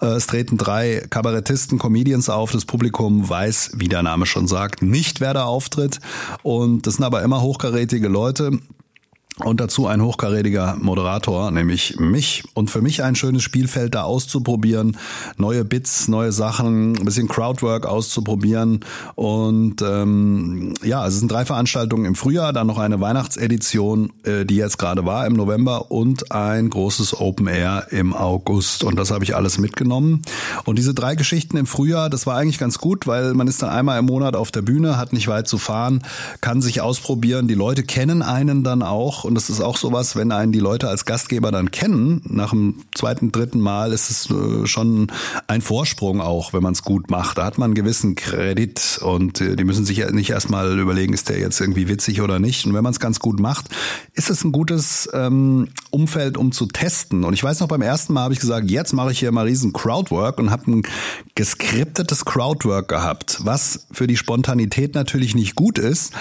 Äh, 0.00 0.06
es 0.06 0.28
treten 0.28 0.56
drei 0.56 1.04
Kabarettisten, 1.10 1.80
Comedians 1.80 2.28
auf. 2.28 2.52
Das 2.52 2.66
Publikum 2.66 3.28
weiß, 3.28 3.72
wie 3.74 3.88
der 3.88 4.04
Name 4.04 4.24
schon 4.24 4.46
sagt, 4.46 4.80
nicht, 4.80 5.20
wer 5.20 5.34
da 5.34 5.46
auftritt. 5.46 5.98
Und 6.44 6.86
das 6.86 6.94
sind 6.94 7.04
aber 7.04 7.22
immer 7.24 7.40
hochkarätige 7.40 8.06
Leute. 8.06 8.60
Und 9.40 9.60
dazu 9.60 9.88
ein 9.88 10.00
hochkarätiger 10.00 10.76
Moderator, 10.80 11.50
nämlich 11.50 11.98
mich. 11.98 12.44
Und 12.54 12.70
für 12.70 12.82
mich 12.82 13.02
ein 13.02 13.16
schönes 13.16 13.42
Spielfeld 13.42 13.96
da 13.96 14.04
auszuprobieren, 14.04 14.96
neue 15.38 15.64
Bits, 15.64 16.06
neue 16.06 16.30
Sachen, 16.30 16.96
ein 16.96 17.04
bisschen 17.04 17.26
Crowdwork 17.26 17.84
auszuprobieren. 17.84 18.84
Und 19.16 19.82
ähm, 19.82 20.74
ja, 20.84 21.04
es 21.04 21.18
sind 21.18 21.32
drei 21.32 21.44
Veranstaltungen 21.44 22.04
im 22.04 22.14
Frühjahr, 22.14 22.52
dann 22.52 22.68
noch 22.68 22.78
eine 22.78 23.00
Weihnachtsedition, 23.00 24.12
äh, 24.22 24.44
die 24.44 24.54
jetzt 24.54 24.78
gerade 24.78 25.04
war 25.04 25.26
im 25.26 25.32
November 25.32 25.90
und 25.90 26.30
ein 26.30 26.70
großes 26.70 27.18
Open 27.18 27.48
Air 27.48 27.88
im 27.90 28.14
August. 28.14 28.84
Und 28.84 28.94
das 28.96 29.10
habe 29.10 29.24
ich 29.24 29.34
alles 29.34 29.58
mitgenommen. 29.58 30.22
Und 30.64 30.78
diese 30.78 30.94
drei 30.94 31.16
Geschichten 31.16 31.56
im 31.56 31.66
Frühjahr, 31.66 32.08
das 32.08 32.24
war 32.28 32.36
eigentlich 32.36 32.58
ganz 32.58 32.78
gut, 32.78 33.08
weil 33.08 33.34
man 33.34 33.48
ist 33.48 33.60
dann 33.62 33.70
einmal 33.70 33.98
im 33.98 34.06
Monat 34.06 34.36
auf 34.36 34.52
der 34.52 34.62
Bühne, 34.62 34.96
hat 34.96 35.12
nicht 35.12 35.26
weit 35.26 35.48
zu 35.48 35.58
fahren, 35.58 36.04
kann 36.40 36.62
sich 36.62 36.80
ausprobieren. 36.80 37.48
Die 37.48 37.54
Leute 37.54 37.82
kennen 37.82 38.22
einen 38.22 38.62
dann 38.62 38.84
auch 38.84 39.23
und 39.24 39.34
das 39.34 39.50
ist 39.50 39.60
auch 39.60 39.76
sowas, 39.76 40.16
wenn 40.16 40.32
einen 40.32 40.52
die 40.52 40.60
Leute 40.60 40.88
als 40.88 41.04
Gastgeber 41.04 41.50
dann 41.50 41.70
kennen, 41.70 42.22
nach 42.24 42.50
dem 42.50 42.82
zweiten, 42.94 43.32
dritten 43.32 43.60
Mal 43.60 43.92
ist 43.92 44.10
es 44.10 44.30
äh, 44.30 44.66
schon 44.66 45.10
ein 45.46 45.62
Vorsprung 45.62 46.20
auch, 46.20 46.52
wenn 46.52 46.62
man 46.62 46.72
es 46.74 46.82
gut 46.82 47.10
macht. 47.10 47.38
Da 47.38 47.44
hat 47.44 47.58
man 47.58 47.66
einen 47.66 47.74
gewissen 47.74 48.14
Kredit 48.14 49.00
und 49.02 49.40
äh, 49.40 49.56
die 49.56 49.64
müssen 49.64 49.84
sich 49.84 49.98
ja 49.98 50.10
nicht 50.10 50.30
erstmal 50.30 50.78
überlegen, 50.78 51.12
ist 51.12 51.28
der 51.28 51.38
jetzt 51.38 51.60
irgendwie 51.60 51.88
witzig 51.88 52.20
oder 52.20 52.38
nicht. 52.38 52.66
Und 52.66 52.74
wenn 52.74 52.82
man 52.82 52.92
es 52.92 53.00
ganz 53.00 53.18
gut 53.18 53.40
macht, 53.40 53.68
ist 54.12 54.30
es 54.30 54.44
ein 54.44 54.52
gutes 54.52 55.08
ähm, 55.12 55.68
Umfeld, 55.90 56.36
um 56.36 56.52
zu 56.52 56.66
testen. 56.66 57.24
Und 57.24 57.34
ich 57.34 57.42
weiß 57.42 57.60
noch, 57.60 57.68
beim 57.68 57.82
ersten 57.82 58.12
Mal 58.12 58.24
habe 58.24 58.34
ich 58.34 58.40
gesagt, 58.40 58.70
jetzt 58.70 58.92
mache 58.92 59.12
ich 59.12 59.18
hier 59.18 59.32
mal 59.32 59.46
riesen 59.46 59.72
Crowdwork 59.72 60.38
und 60.38 60.50
habe 60.50 60.70
ein 60.70 60.82
geskriptetes 61.34 62.24
Crowdwork 62.24 62.88
gehabt, 62.88 63.40
was 63.42 63.86
für 63.90 64.06
die 64.06 64.16
Spontanität 64.16 64.94
natürlich 64.94 65.34
nicht 65.34 65.54
gut 65.54 65.78
ist, 65.78 66.12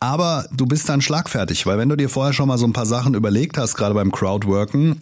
aber 0.00 0.46
du 0.52 0.66
bist 0.66 0.88
dann 0.88 1.00
schlagfertig, 1.00 1.66
weil 1.66 1.78
wenn 1.78 1.88
du 1.88 1.96
dir 1.96 2.08
vorher 2.08 2.32
schon 2.32 2.45
mal 2.46 2.58
so 2.58 2.66
ein 2.66 2.72
paar 2.72 2.86
Sachen 2.86 3.14
überlegt 3.14 3.58
hast, 3.58 3.76
gerade 3.76 3.94
beim 3.94 4.12
Crowdworken, 4.12 5.00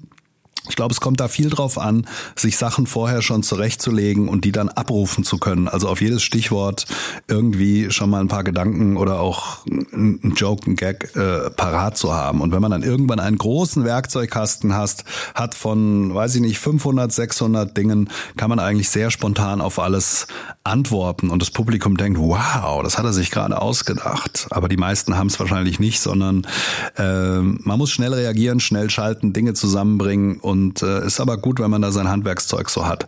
ich 0.68 0.76
glaube, 0.76 0.92
es 0.92 1.00
kommt 1.00 1.20
da 1.20 1.28
viel 1.28 1.50
drauf 1.50 1.78
an, 1.78 2.06
sich 2.36 2.56
Sachen 2.56 2.86
vorher 2.86 3.20
schon 3.20 3.42
zurechtzulegen 3.42 4.28
und 4.28 4.46
die 4.46 4.52
dann 4.52 4.70
abrufen 4.70 5.22
zu 5.22 5.36
können. 5.36 5.68
Also 5.68 5.88
auf 5.88 6.00
jedes 6.00 6.22
Stichwort 6.22 6.86
irgendwie 7.28 7.90
schon 7.90 8.08
mal 8.08 8.20
ein 8.20 8.28
paar 8.28 8.44
Gedanken 8.44 8.96
oder 8.96 9.20
auch 9.20 9.66
ein 9.66 10.32
Joke, 10.36 10.70
ein 10.70 10.76
Gag 10.76 11.14
äh, 11.16 11.50
parat 11.50 11.98
zu 11.98 12.14
haben. 12.14 12.40
Und 12.40 12.52
wenn 12.52 12.62
man 12.62 12.70
dann 12.70 12.82
irgendwann 12.82 13.20
einen 13.20 13.36
großen 13.36 13.84
Werkzeugkasten 13.84 14.74
hast, 14.74 15.04
hat 15.34 15.54
von, 15.54 16.14
weiß 16.14 16.34
ich 16.36 16.40
nicht, 16.40 16.58
500, 16.58 17.12
600 17.12 17.76
Dingen, 17.76 18.08
kann 18.38 18.48
man 18.48 18.58
eigentlich 18.58 18.88
sehr 18.88 19.10
spontan 19.10 19.60
auf 19.60 19.78
alles 19.78 20.26
antworten. 20.64 21.28
Und 21.28 21.42
das 21.42 21.50
Publikum 21.50 21.98
denkt, 21.98 22.18
wow, 22.18 22.82
das 22.82 22.96
hat 22.96 23.04
er 23.04 23.12
sich 23.12 23.30
gerade 23.30 23.60
ausgedacht. 23.60 24.46
Aber 24.48 24.68
die 24.68 24.78
meisten 24.78 25.18
haben 25.18 25.26
es 25.26 25.38
wahrscheinlich 25.38 25.78
nicht, 25.78 26.00
sondern 26.00 26.46
äh, 26.96 27.40
man 27.40 27.78
muss 27.78 27.90
schnell 27.90 28.14
reagieren, 28.14 28.60
schnell 28.60 28.88
schalten, 28.88 29.34
Dinge 29.34 29.52
zusammenbringen 29.52 30.38
und 30.38 30.53
und 30.54 30.82
äh, 30.82 31.04
ist 31.04 31.20
aber 31.20 31.36
gut, 31.36 31.58
wenn 31.58 31.70
man 31.70 31.82
da 31.82 31.90
sein 31.90 32.08
Handwerkszeug 32.08 32.70
so 32.70 32.86
hat. 32.86 33.06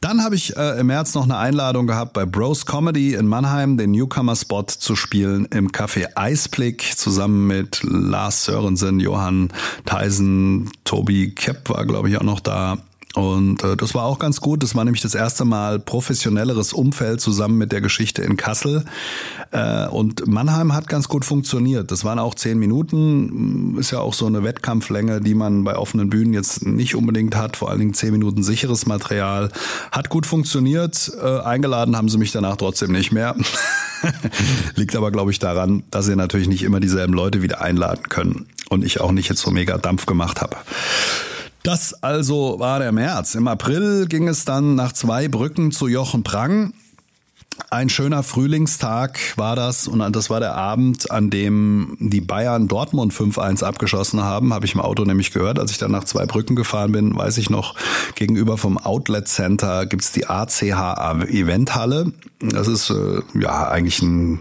Dann 0.00 0.24
habe 0.24 0.34
ich 0.34 0.56
äh, 0.56 0.80
im 0.80 0.86
März 0.86 1.14
noch 1.14 1.24
eine 1.24 1.36
Einladung 1.36 1.86
gehabt, 1.86 2.14
bei 2.14 2.24
Bros 2.24 2.64
Comedy 2.64 3.14
in 3.14 3.26
Mannheim 3.26 3.76
den 3.76 3.90
Newcomer-Spot 3.90 4.64
zu 4.64 4.96
spielen 4.96 5.44
im 5.46 5.70
Café 5.70 6.16
Eisblick 6.16 6.96
zusammen 6.96 7.46
mit 7.46 7.80
Lars 7.82 8.46
Sörensen, 8.46 8.98
Johann 8.98 9.52
Theisen, 9.84 10.70
Tobi 10.84 11.32
Kepp 11.32 11.68
war, 11.68 11.84
glaube 11.84 12.08
ich, 12.08 12.16
auch 12.16 12.22
noch 12.22 12.40
da 12.40 12.78
und 13.16 13.64
äh, 13.64 13.78
das 13.78 13.94
war 13.94 14.04
auch 14.04 14.18
ganz 14.18 14.42
gut. 14.42 14.62
Das 14.62 14.74
war 14.74 14.84
nämlich 14.84 15.00
das 15.00 15.14
erste 15.14 15.46
Mal 15.46 15.78
professionelleres 15.78 16.74
Umfeld 16.74 17.22
zusammen 17.22 17.56
mit 17.56 17.72
der 17.72 17.80
Geschichte 17.80 18.20
in 18.20 18.36
Kassel. 18.36 18.84
Äh, 19.52 19.86
und 19.86 20.26
Mannheim 20.26 20.74
hat 20.74 20.86
ganz 20.86 21.08
gut 21.08 21.24
funktioniert. 21.24 21.90
Das 21.90 22.04
waren 22.04 22.18
auch 22.18 22.34
zehn 22.34 22.58
Minuten. 22.58 23.78
Ist 23.78 23.90
ja 23.90 24.00
auch 24.00 24.12
so 24.12 24.26
eine 24.26 24.44
Wettkampflänge, 24.44 25.22
die 25.22 25.34
man 25.34 25.64
bei 25.64 25.76
offenen 25.78 26.10
Bühnen 26.10 26.34
jetzt 26.34 26.66
nicht 26.66 26.94
unbedingt 26.94 27.36
hat. 27.36 27.56
Vor 27.56 27.70
allen 27.70 27.78
Dingen 27.78 27.94
zehn 27.94 28.12
Minuten 28.12 28.42
sicheres 28.42 28.84
Material. 28.84 29.50
Hat 29.92 30.10
gut 30.10 30.26
funktioniert. 30.26 31.10
Äh, 31.18 31.40
eingeladen 31.40 31.96
haben 31.96 32.10
sie 32.10 32.18
mich 32.18 32.32
danach 32.32 32.56
trotzdem 32.56 32.92
nicht 32.92 33.12
mehr. 33.12 33.34
Liegt 34.74 34.94
aber, 34.94 35.10
glaube 35.10 35.30
ich, 35.30 35.38
daran, 35.38 35.84
dass 35.90 36.04
sie 36.04 36.16
natürlich 36.16 36.48
nicht 36.48 36.64
immer 36.64 36.80
dieselben 36.80 37.14
Leute 37.14 37.40
wieder 37.40 37.62
einladen 37.62 38.10
können. 38.10 38.44
Und 38.68 38.84
ich 38.84 39.00
auch 39.00 39.12
nicht 39.12 39.30
jetzt 39.30 39.40
so 39.40 39.50
mega 39.50 39.78
Dampf 39.78 40.04
gemacht 40.04 40.42
habe. 40.42 40.56
Das 41.66 42.00
also 42.00 42.60
war 42.60 42.78
der 42.78 42.92
März. 42.92 43.34
Im 43.34 43.48
April 43.48 44.06
ging 44.06 44.28
es 44.28 44.44
dann 44.44 44.76
nach 44.76 44.92
zwei 44.92 45.26
Brücken 45.26 45.72
zu 45.72 45.88
Jochen 45.88 46.22
Prang. 46.22 46.72
Ein 47.70 47.88
schöner 47.88 48.22
Frühlingstag 48.22 49.18
war 49.36 49.56
das 49.56 49.88
und 49.88 49.98
das 50.14 50.30
war 50.30 50.40
der 50.40 50.54
Abend, 50.54 51.10
an 51.10 51.30
dem 51.30 51.96
die 52.00 52.20
Bayern 52.20 52.68
Dortmund 52.68 53.12
5-1 53.12 53.64
abgeschossen 53.64 54.22
haben, 54.22 54.54
habe 54.54 54.66
ich 54.66 54.74
im 54.74 54.80
Auto 54.80 55.04
nämlich 55.04 55.32
gehört, 55.32 55.58
als 55.58 55.70
ich 55.70 55.78
dann 55.78 55.90
nach 55.90 56.04
zwei 56.04 56.26
Brücken 56.26 56.54
gefahren 56.54 56.92
bin, 56.92 57.16
weiß 57.16 57.38
ich 57.38 57.50
noch, 57.50 57.74
gegenüber 58.14 58.56
vom 58.56 58.78
Outlet 58.78 59.26
Center 59.26 59.86
gibt's 59.86 60.12
die 60.12 60.26
ACH 60.26 60.62
Eventhalle. 61.28 62.12
Das 62.40 62.68
ist 62.68 62.90
äh, 62.90 63.22
ja 63.34 63.68
eigentlich 63.68 64.02
eine 64.02 64.40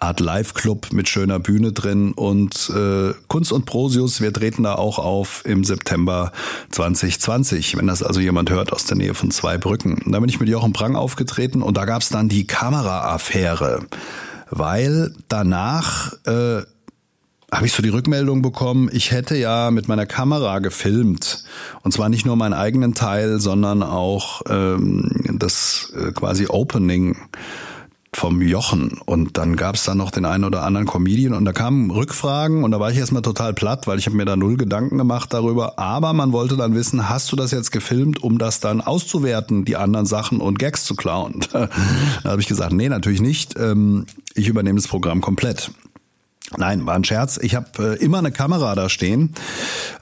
Art 0.00 0.18
Live-Club 0.18 0.92
mit 0.92 1.08
schöner 1.08 1.38
Bühne 1.38 1.72
drin 1.72 2.12
und 2.12 2.70
äh, 2.74 3.14
Kunst 3.28 3.52
und 3.52 3.66
Prosius, 3.66 4.20
wir 4.20 4.32
treten 4.32 4.64
da 4.64 4.74
auch 4.74 4.98
auf 4.98 5.42
im 5.44 5.62
September 5.62 6.32
2020, 6.72 7.76
wenn 7.76 7.86
das 7.86 8.02
also 8.02 8.20
jemand 8.20 8.50
hört 8.50 8.72
aus 8.72 8.84
der 8.84 8.96
Nähe 8.96 9.14
von 9.14 9.30
zwei 9.30 9.58
Brücken. 9.58 10.02
Da 10.06 10.18
bin 10.18 10.28
ich 10.28 10.40
mit 10.40 10.48
Jochen 10.48 10.72
Prang 10.72 10.96
aufgetreten 10.96 11.62
und 11.62 11.76
da 11.76 11.84
gab's 11.84 12.08
dann 12.08 12.28
die 12.28 12.46
Kameraaffäre, 12.56 13.80
weil 14.50 15.12
danach 15.28 16.14
äh, 16.24 16.62
habe 17.52 17.66
ich 17.66 17.72
so 17.72 17.82
die 17.82 17.90
Rückmeldung 17.90 18.40
bekommen, 18.40 18.88
ich 18.90 19.10
hätte 19.10 19.36
ja 19.36 19.70
mit 19.70 19.88
meiner 19.88 20.06
Kamera 20.06 20.60
gefilmt. 20.60 21.44
Und 21.82 21.92
zwar 21.92 22.08
nicht 22.08 22.24
nur 22.24 22.34
meinen 22.34 22.54
eigenen 22.54 22.94
Teil, 22.94 23.40
sondern 23.40 23.82
auch 23.82 24.40
ähm, 24.48 25.34
das 25.34 25.92
äh, 26.00 26.12
quasi 26.12 26.46
Opening 26.48 27.18
vom 28.12 28.40
Jochen 28.40 28.98
und 29.04 29.36
dann 29.36 29.56
gab 29.56 29.74
es 29.74 29.84
da 29.84 29.94
noch 29.94 30.10
den 30.10 30.24
einen 30.24 30.44
oder 30.44 30.62
anderen 30.62 30.86
Comedian 30.86 31.34
und 31.34 31.44
da 31.44 31.52
kamen 31.52 31.90
Rückfragen 31.90 32.64
und 32.64 32.70
da 32.70 32.80
war 32.80 32.90
ich 32.90 32.98
erstmal 32.98 33.22
total 33.22 33.52
platt, 33.52 33.86
weil 33.86 33.98
ich 33.98 34.06
habe 34.06 34.16
mir 34.16 34.24
da 34.24 34.36
null 34.36 34.56
Gedanken 34.56 34.98
gemacht 34.98 35.32
darüber, 35.32 35.78
aber 35.78 36.12
man 36.12 36.32
wollte 36.32 36.56
dann 36.56 36.74
wissen, 36.74 37.08
hast 37.08 37.30
du 37.32 37.36
das 37.36 37.50
jetzt 37.50 37.72
gefilmt, 37.72 38.22
um 38.22 38.38
das 38.38 38.60
dann 38.60 38.80
auszuwerten, 38.80 39.64
die 39.64 39.76
anderen 39.76 40.06
Sachen 40.06 40.40
und 40.40 40.58
Gags 40.58 40.84
zu 40.84 40.94
klauen? 40.94 41.40
da 41.52 41.68
habe 42.24 42.40
ich 42.40 42.48
gesagt, 42.48 42.72
nee, 42.72 42.88
natürlich 42.88 43.20
nicht. 43.20 43.58
Ähm, 43.58 44.06
ich 44.34 44.48
übernehme 44.48 44.78
das 44.78 44.88
Programm 44.88 45.20
komplett. 45.20 45.70
Nein, 46.58 46.86
war 46.86 46.94
ein 46.94 47.04
Scherz. 47.04 47.38
Ich 47.42 47.54
habe 47.54 47.96
äh, 47.98 48.02
immer 48.02 48.18
eine 48.18 48.32
Kamera 48.32 48.74
da 48.74 48.88
stehen 48.88 49.34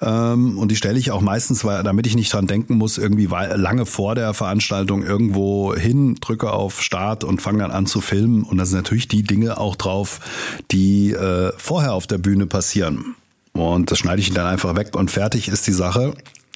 ähm, 0.01 0.59
und 0.59 0.71
die 0.71 0.77
stelle 0.77 0.99
ich 0.99 1.11
auch 1.11 1.21
meistens, 1.21 1.65
weil, 1.65 1.83
damit 1.83 2.07
ich 2.07 2.15
nicht 2.15 2.33
dran 2.33 2.47
denken 2.47 2.75
muss, 2.77 2.99
irgendwie 2.99 3.27
lange 3.27 3.87
vor 3.87 4.15
der 4.15 4.35
Veranstaltung 4.35 5.03
irgendwo 5.03 5.75
hin, 5.75 6.17
drücke 6.21 6.53
auf 6.53 6.83
Start 6.83 7.25
und 7.25 7.43
fange 7.43 7.59
dann 7.59 7.71
an 7.71 7.87
zu 7.87 8.01
filmen. 8.01 8.43
Und 8.45 8.59
da 8.59 8.67
sind 8.67 8.77
natürlich 8.77 9.09
die 9.09 9.23
Dinge 9.23 9.59
auch 9.59 9.77
drauf, 9.77 10.21
die 10.71 11.13
äh, 11.13 11.53
vorher 11.57 11.95
auf 11.95 12.07
der 12.07 12.19
Bühne 12.19 12.47
passieren. 12.47 13.17
Und 13.53 13.91
das 13.91 13.99
schneide 13.99 14.21
ich 14.21 14.33
dann 14.33 14.47
einfach 14.47 14.77
weg 14.77 14.97
und 14.97 15.11
fertig 15.11 15.49
ist 15.49 15.67
die 15.67 15.73
Sache. 15.73 16.15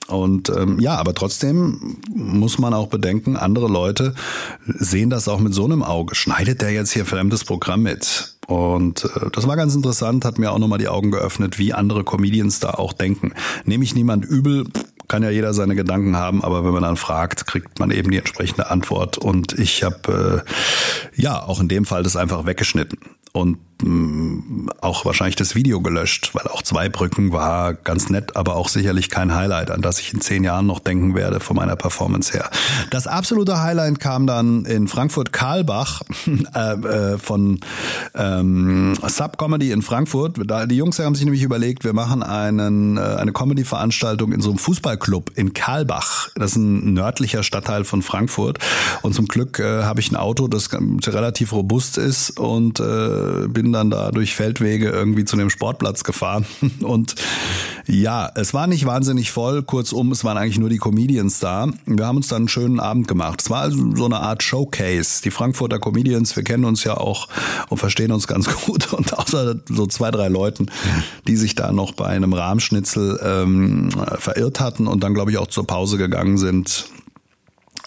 Und 0.09 0.49
ähm, 0.49 0.81
ja, 0.81 0.97
aber 0.97 1.15
trotzdem 1.15 1.99
muss 2.15 2.59
man 2.59 2.73
auch 2.73 2.89
bedenken, 2.89 3.37
andere 3.37 3.69
Leute 3.69 4.15
sehen 4.67 5.11
das 5.11 5.29
auch 5.29 5.39
mit 5.39 5.53
so 5.53 5.65
einem 5.67 5.83
Auge. 5.83 6.15
Schneidet 6.15 6.63
der 6.63 6.73
jetzt 6.73 6.93
hier 6.93 7.05
fremdes 7.05 7.45
Programm 7.45 7.83
mit? 7.83 8.35
Und 8.47 9.05
äh, 9.05 9.31
das 9.33 9.47
war 9.47 9.57
ganz 9.57 9.75
interessant, 9.75 10.25
hat 10.25 10.39
mir 10.39 10.51
auch 10.51 10.59
nochmal 10.59 10.79
die 10.79 10.89
Augen 10.89 11.11
geöffnet, 11.11 11.59
wie 11.59 11.75
andere 11.75 12.05
Comedians 12.05 12.59
da 12.59 12.71
auch 12.71 12.95
denken. 12.95 13.33
Nehme 13.67 13.85
ich 13.85 13.95
niemand 13.95 14.25
übel, 14.25 14.65
kann 15.09 15.23
ja 15.23 15.29
jeder 15.29 15.53
seine 15.53 15.75
Gedanken 15.75 16.17
haben, 16.17 16.43
aber 16.43 16.65
wenn 16.65 16.73
man 16.73 16.83
dann 16.83 16.97
fragt, 16.97 17.47
kriegt 17.47 17.79
man 17.79 17.91
eben 17.91 18.11
die 18.11 18.19
entsprechende 18.19 18.71
Antwort. 18.71 19.19
Und 19.19 19.59
ich 19.59 19.83
habe 19.83 20.45
äh, 21.17 21.21
ja 21.21 21.43
auch 21.43 21.61
in 21.61 21.69
dem 21.69 21.85
Fall 21.85 22.03
das 22.03 22.17
einfach 22.17 22.47
weggeschnitten 22.47 22.99
und 23.33 23.59
auch 24.81 25.05
wahrscheinlich 25.05 25.37
das 25.37 25.55
Video 25.55 25.81
gelöscht, 25.81 26.31
weil 26.35 26.47
auch 26.49 26.63
zwei 26.63 26.89
Brücken 26.89 27.33
war 27.33 27.75
ganz 27.75 28.11
nett, 28.11 28.35
aber 28.35 28.57
auch 28.57 28.69
sicherlich 28.69 29.09
kein 29.09 29.35
Highlight, 29.35 29.71
an 29.71 29.83
das 29.83 30.01
ich 30.01 30.13
in 30.13 30.21
zehn 30.21 30.43
Jahren 30.43 30.67
noch 30.67 30.81
denken 30.81 31.15
werde 31.15 31.39
von 31.39 31.57
meiner 31.57 31.77
Performance 31.77 32.33
her. 32.33 32.51
Das 32.91 33.07
absolute 33.07 33.61
Highlight 33.61 34.01
kam 34.01 34.27
dann 34.27 34.65
in 34.65 34.89
Frankfurt 34.89 35.33
Karlbach 35.33 36.03
äh, 36.55 36.59
äh, 36.59 37.19
von 37.19 37.61
ähm, 38.15 38.95
Sub 39.07 39.39
Comedy 39.39 39.71
in 39.71 39.83
Frankfurt. 39.83 40.39
Da, 40.45 40.67
die 40.67 40.77
Jungs 40.77 40.99
haben 40.99 41.15
sich 41.15 41.25
nämlich 41.25 41.43
überlegt, 41.43 41.85
wir 41.85 41.93
machen 41.93 42.25
einen, 42.25 42.97
äh, 42.97 43.01
eine 43.01 43.33
Comedy-Veranstaltung 43.33 44.33
in 44.33 44.41
so 44.41 44.51
einem 44.51 44.59
Fußballclub 44.59 45.33
in 45.37 45.53
Karlbach. 45.53 46.31
Das 46.35 46.53
ist 46.53 46.57
ein 46.57 46.95
nördlicher 46.95 47.45
Stadtteil 47.45 47.85
von 47.85 48.03
Frankfurt. 48.03 48.59
Und 49.03 49.15
zum 49.15 49.27
Glück 49.27 49.61
äh, 49.61 49.85
habe 49.85 50.01
ich 50.01 50.11
ein 50.11 50.17
Auto, 50.17 50.49
das 50.49 50.71
relativ 50.73 51.53
robust 51.53 51.99
ist 51.99 52.39
und 52.39 52.81
äh, 52.81 53.47
bin 53.49 53.68
dann 53.73 53.91
da 53.91 54.11
durch 54.11 54.35
Feldwege 54.35 54.91
irgendwie 54.91 55.25
zu 55.25 55.37
dem 55.37 55.51
Sportplatz 55.51 56.05
gefahren. 56.05 56.47
Und 56.83 57.15
ja, 57.87 58.31
es 58.35 58.53
war 58.55 58.67
nicht 58.67 58.85
wahnsinnig 58.85 59.31
voll. 59.31 59.63
Kurzum, 59.63 60.13
es 60.13 60.25
waren 60.25 60.37
eigentlich 60.37 60.59
nur 60.59 60.69
die 60.69 60.79
Comedians 60.79 61.41
da. 61.41 61.69
Wir 61.87 62.07
haben 62.07 62.19
uns 62.19 62.29
dann 62.29 62.43
einen 62.43 62.49
schönen 62.49 62.81
Abend 62.81 63.09
gemacht. 63.09 63.41
Es 63.41 63.51
war 63.51 63.63
also 63.63 63.97
so 63.97 64.05
eine 64.05 64.21
Art 64.21 64.43
Showcase. 64.43 65.23
Die 65.23 65.31
Frankfurter 65.31 65.79
Comedians, 65.79 66.37
wir 66.37 66.45
kennen 66.45 66.65
uns 66.65 66.85
ja 66.85 66.97
auch 66.97 67.29
und 67.69 67.79
verstehen 67.79 68.13
uns 68.13 68.27
ganz 68.27 68.49
gut. 68.65 68.93
Und 68.93 69.17
außer 69.19 69.57
so 69.69 69.87
zwei, 69.87 70.11
drei 70.11 70.29
Leuten, 70.29 70.71
die 71.27 71.37
sich 71.37 71.55
da 71.55 71.73
noch 71.73 71.93
bei 71.93 72.07
einem 72.07 72.33
Rahmschnitzel 72.33 73.21
ähm, 73.25 73.91
verirrt 74.19 74.61
hatten 74.61 74.87
und 74.87 75.03
dann, 75.03 75.15
glaube 75.15 75.31
ich, 75.31 75.39
auch 75.39 75.47
zur 75.49 75.67
Pause 75.67 75.99
gegangen 75.99 76.39
sind, 76.39 76.91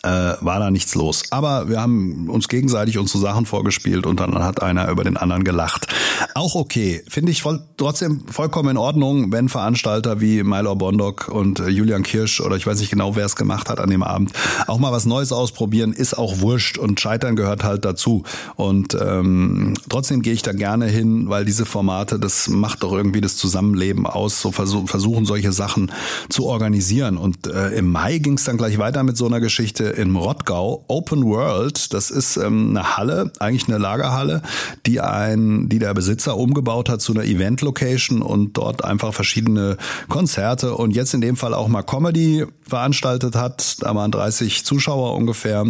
äh, 0.03 0.10
war 0.41 0.60
da 0.60 0.72
nichts 0.72 0.96
los. 0.96 1.24
Aber 1.29 1.70
wir 1.70 1.81
haben 1.81 2.29
uns 2.29 2.48
gegenseitig 2.48 2.98
unsere 2.98 3.20
Sachen 3.20 3.46
vorgespielt 3.46 4.05
und 4.05 4.20
dann 4.20 4.43
hat 4.43 4.62
einer 4.62 4.89
über 4.89 5.03
den 5.03 5.17
anderen 5.17 5.43
gelacht. 5.43 5.88
Auch 6.34 6.55
okay. 6.55 7.03
Finde 7.08 7.31
ich 7.31 7.41
voll, 7.41 7.63
trotzdem 7.77 8.25
vollkommen 8.27 8.70
in 8.70 8.77
Ordnung, 8.77 9.31
wenn 9.31 9.50
Veranstalter 9.50 10.20
wie 10.20 10.43
Milo 10.43 10.75
Bondock 10.75 11.27
und 11.27 11.60
äh, 11.60 11.70
Julian 11.70 12.03
Kirsch 12.03 12.41
oder 12.41 12.55
ich 12.55 12.65
weiß 12.65 12.79
nicht 12.79 12.89
genau, 12.89 13.15
wer 13.15 13.25
es 13.25 13.36
gemacht 13.36 13.70
hat 13.70 13.79
an 13.79 13.89
dem 13.89 14.03
Abend, 14.03 14.31
auch 14.67 14.79
mal 14.79 14.91
was 14.91 15.05
Neues 15.05 15.31
ausprobieren, 15.31 15.93
ist 15.93 16.17
auch 16.17 16.41
wurscht 16.41 16.77
und 16.77 17.00
Scheitern 17.00 17.36
gehört 17.36 17.63
halt 17.63 17.86
dazu. 17.86 18.24
Und 18.55 18.98
ähm, 19.00 19.75
trotzdem 19.89 20.22
gehe 20.22 20.34
ich 20.34 20.41
da 20.41 20.53
gerne 20.53 20.88
hin, 20.88 21.29
weil 21.29 21.46
diese 21.46 21.65
Formate, 21.65 22.20
das 22.20 22.48
macht 22.48 22.84
doch 22.84 22.93
irgendwie 22.93 23.22
das 23.22 23.38
Zusammenleben 23.38 24.08
aus, 24.08 24.41
so 24.41 24.51
versuch, 24.51 24.89
versuchen 24.89 25.25
solche 25.25 25.51
Sachen 25.51 25.91
zu 26.29 26.46
organisieren. 26.46 27.17
Und 27.17 27.48
äh, 27.48 27.70
im 27.77 27.91
Mai 27.91 28.17
ging 28.17 28.34
es 28.34 28.46
dann 28.46 28.58
gleich 28.58 28.79
weiter 28.79 29.03
mit 29.03 29.17
so 29.17 29.27
einer 29.27 29.39
Geschichte 29.39 29.90
in 29.91 30.15
Rottgau, 30.15 30.83
Open 30.88 31.25
World. 31.25 31.93
Das 31.93 32.10
ist 32.10 32.38
ähm, 32.38 32.69
eine 32.71 32.98
Halle, 32.98 33.31
eigentlich 33.39 33.67
eine 33.67 33.77
Lagerhalle, 33.77 34.41
die 34.86 35.00
ein, 35.00 35.69
die 35.69 35.79
der 35.79 35.93
Besitzer 35.93 36.38
umgebaut 36.38 36.89
hat 36.89 37.01
zu 37.01 37.13
einer 37.13 37.24
Event-Location 37.24 38.21
und 38.21 38.57
dort 38.57 38.83
einfach 38.83 39.13
verschiedene 39.13 39.77
Konzerte 40.10 40.75
und 40.75 40.91
jetzt 40.91 41.13
in 41.13 41.21
dem 41.21 41.36
Fall 41.36 41.53
auch 41.53 41.67
mal 41.67 41.83
Comedy 41.83 42.45
veranstaltet 42.62 43.36
hat. 43.36 43.81
Da 43.81 43.93
waren 43.95 44.12
30 44.12 44.65
Zuschauer 44.65 45.15
ungefähr. 45.15 45.65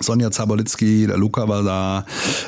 Sonja 0.00 0.30
Zabolitzki, 0.30 1.06
der 1.06 1.16
Luca 1.16 1.48
war 1.48 1.62
da, 1.62 2.06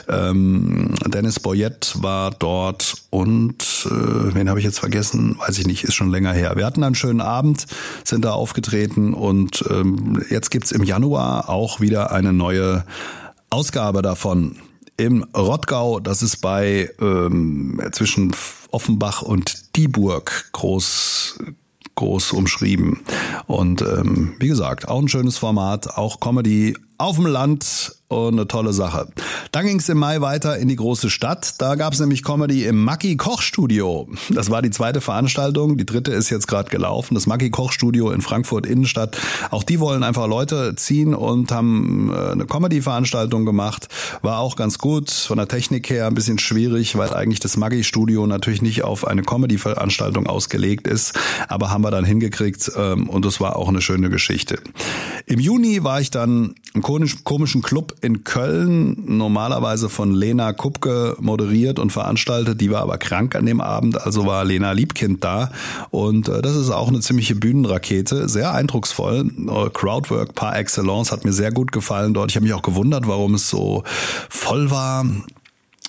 ähm, 0.09 0.95
Dennis 1.07 1.41
Boyett 1.41 1.95
war 2.01 2.31
dort 2.31 2.95
und 3.11 3.63
äh, 3.87 4.35
wen 4.35 4.49
habe 4.49 4.59
ich 4.59 4.65
jetzt 4.65 4.81
vergessen? 4.81 5.37
Weiß 5.39 5.59
ich 5.59 5.67
nicht, 5.67 5.85
ist 5.85 5.95
schon 5.95 6.11
länger 6.11 6.33
her. 6.33 6.53
Wir 6.57 6.67
hatten 6.67 6.83
einen 6.85 6.95
schönen 6.95 7.21
Abend, 7.21 7.67
sind 8.05 8.25
da 8.25 8.33
aufgetreten 8.33 9.15
und 9.15 9.65
ähm, 9.71 10.23
jetzt 10.31 10.51
gibt's 10.51 10.73
im 10.73 10.85
Januar 10.85 11.49
auch 11.49 11.81
wieder 11.81 12.13
eine 12.13 12.33
neue 12.33 12.85
Ausgabe 13.51 14.03
davon. 14.03 14.57
Im 14.97 15.25
Rottgau, 15.37 15.99
das 15.99 16.23
ist 16.23 16.39
bei 16.43 16.91
ähm, 17.01 17.81
zwischen 17.93 18.33
Offenbach 18.71 19.23
und 19.23 19.77
Dieburg 19.77 20.51
groß 20.53 21.39
groß 21.95 22.33
umschrieben. 22.33 23.01
Und 23.47 23.83
ähm, 23.83 24.35
wie 24.39 24.49
gesagt, 24.49 24.89
auch 24.89 25.01
ein 25.01 25.09
schönes 25.09 25.39
Format, 25.39 25.97
auch 25.97 26.21
Comedy 26.21 26.77
auf 26.99 27.17
dem 27.17 27.27
Land 27.27 28.00
und 28.11 28.35
eine 28.35 28.49
tolle 28.49 28.73
Sache. 28.73 29.07
Dann 29.53 29.67
ging 29.67 29.79
es 29.79 29.89
im 29.89 29.99
Mai 29.99 30.21
weiter 30.21 30.59
in 30.59 30.69
die 30.69 30.75
große 30.75 31.11
Stadt. 31.11 31.55
Da 31.59 31.77
gab 31.77 31.93
es 31.93 32.01
nämlich 32.01 32.25
Comedy 32.25 32.65
im 32.65 32.83
Mackie 32.83 33.17
Kochstudio. 33.17 34.09
Das 34.31 34.51
war 34.51 34.63
die 34.63 34.71
zweite 34.71 35.01
Veranstaltung. 35.01 35.77
Die 35.77 35.87
dritte 35.87 36.11
ist 36.11 36.29
jetzt 36.29 36.49
gerade 36.49 36.71
gelaufen. 36.71 37.15
Das 37.15 37.29
Mackie 37.29 37.51
Kochstudio 37.51 38.11
in 38.11 38.21
Frankfurt 38.21 38.67
Innenstadt. 38.67 39.17
Auch 39.51 39.63
die 39.63 39.79
wollen 39.79 40.03
einfach 40.03 40.27
Leute 40.27 40.75
ziehen 40.75 41.15
und 41.15 41.53
haben 41.53 42.13
äh, 42.13 42.33
eine 42.33 42.47
Comedy-Veranstaltung 42.47 43.47
gemacht. 43.47 43.87
War 44.23 44.41
auch 44.41 44.57
ganz 44.57 44.79
gut. 44.79 45.11
Von 45.11 45.39
der 45.39 45.47
Technik 45.47 45.89
her 45.89 46.09
ein 46.09 46.15
bisschen 46.15 46.41
schwierig, 46.41 46.99
weil 46.99 47.15
eigentlich 47.15 47.39
das 47.39 47.57
Mackie 47.57 47.85
Studio 47.85 48.27
natürlich 48.27 48.61
nicht 48.61 48.83
auf 48.83 49.07
eine 49.07 49.23
Comedy-Veranstaltung 49.23 50.27
ausgelegt 50.27 50.89
ist. 50.89 51.17
Aber 51.47 51.71
haben 51.71 51.85
wir 51.85 51.93
dann 51.93 52.05
hingekriegt 52.05 52.73
ähm, 52.77 53.09
und 53.09 53.25
das 53.25 53.41
war 53.41 53.55
auch 53.55 53.69
eine 53.69 53.81
schöne 53.81 54.11
Geschichte. 54.11 54.59
Im 55.27 55.39
Juni 55.39 55.85
war 55.85 56.01
ich 56.01 56.11
dann 56.11 56.57
im 56.75 56.83
komischen 56.83 57.63
Club 57.63 57.95
in 58.01 58.25
Köln, 58.25 58.97
normalerweise 59.07 59.89
von 59.89 60.15
Lena 60.15 60.53
Kupke 60.53 61.17
moderiert 61.21 61.79
und 61.79 61.91
veranstaltet. 61.91 62.61
Die 62.61 62.71
war 62.71 62.83
aber 62.83 62.99
krank 62.99 63.35
an 63.35 63.47
dem 63.47 63.61
Abend, 63.61 64.01
also 64.01 64.27
war 64.27 64.45
Lena 64.45 64.73
Liebkind 64.73 65.23
da. 65.23 65.51
Und 65.91 66.29
äh, 66.29 66.43
das 66.43 66.57
ist 66.57 66.71
auch 66.71 66.89
eine 66.89 67.01
ziemliche 67.01 67.35
Bühnenrakete, 67.35 68.29
sehr 68.29 68.53
eindrucksvoll. 68.53 69.31
Äh, 69.49 69.71
Crowdwork 69.71 70.35
par 70.35 70.57
excellence 70.57 71.13
hat 71.13 71.25
mir 71.25 71.33
sehr 71.33 71.53
gut 71.53 71.73
gefallen 71.73 72.15
dort. 72.15 72.31
Ich 72.31 72.37
habe 72.37 72.45
mich 72.45 72.55
auch 72.55 72.63
gewundert, 72.63 73.07
warum 73.07 73.35
es 73.35 73.49
so 73.49 73.85
voll 74.29 74.71
war 74.71 75.05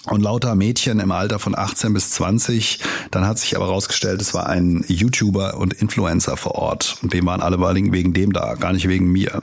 und 0.05 0.21
lauter 0.21 0.55
Mädchen 0.55 0.99
im 0.99 1.11
Alter 1.11 1.37
von 1.37 1.55
18 1.55 1.93
bis 1.93 2.11
20. 2.11 2.79
Dann 3.11 3.25
hat 3.25 3.37
sich 3.37 3.55
aber 3.55 3.67
rausgestellt, 3.67 4.21
es 4.21 4.33
war 4.33 4.47
ein 4.47 4.83
YouTuber 4.87 5.57
und 5.57 5.73
Influencer 5.73 6.37
vor 6.37 6.55
Ort. 6.55 6.97
Und 7.01 7.13
dem 7.13 7.25
waren 7.25 7.41
alle 7.41 7.59
wegen 7.91 8.13
dem 8.13 8.33
da, 8.33 8.55
gar 8.55 8.73
nicht 8.73 8.87
wegen 8.87 9.11
mir. 9.11 9.41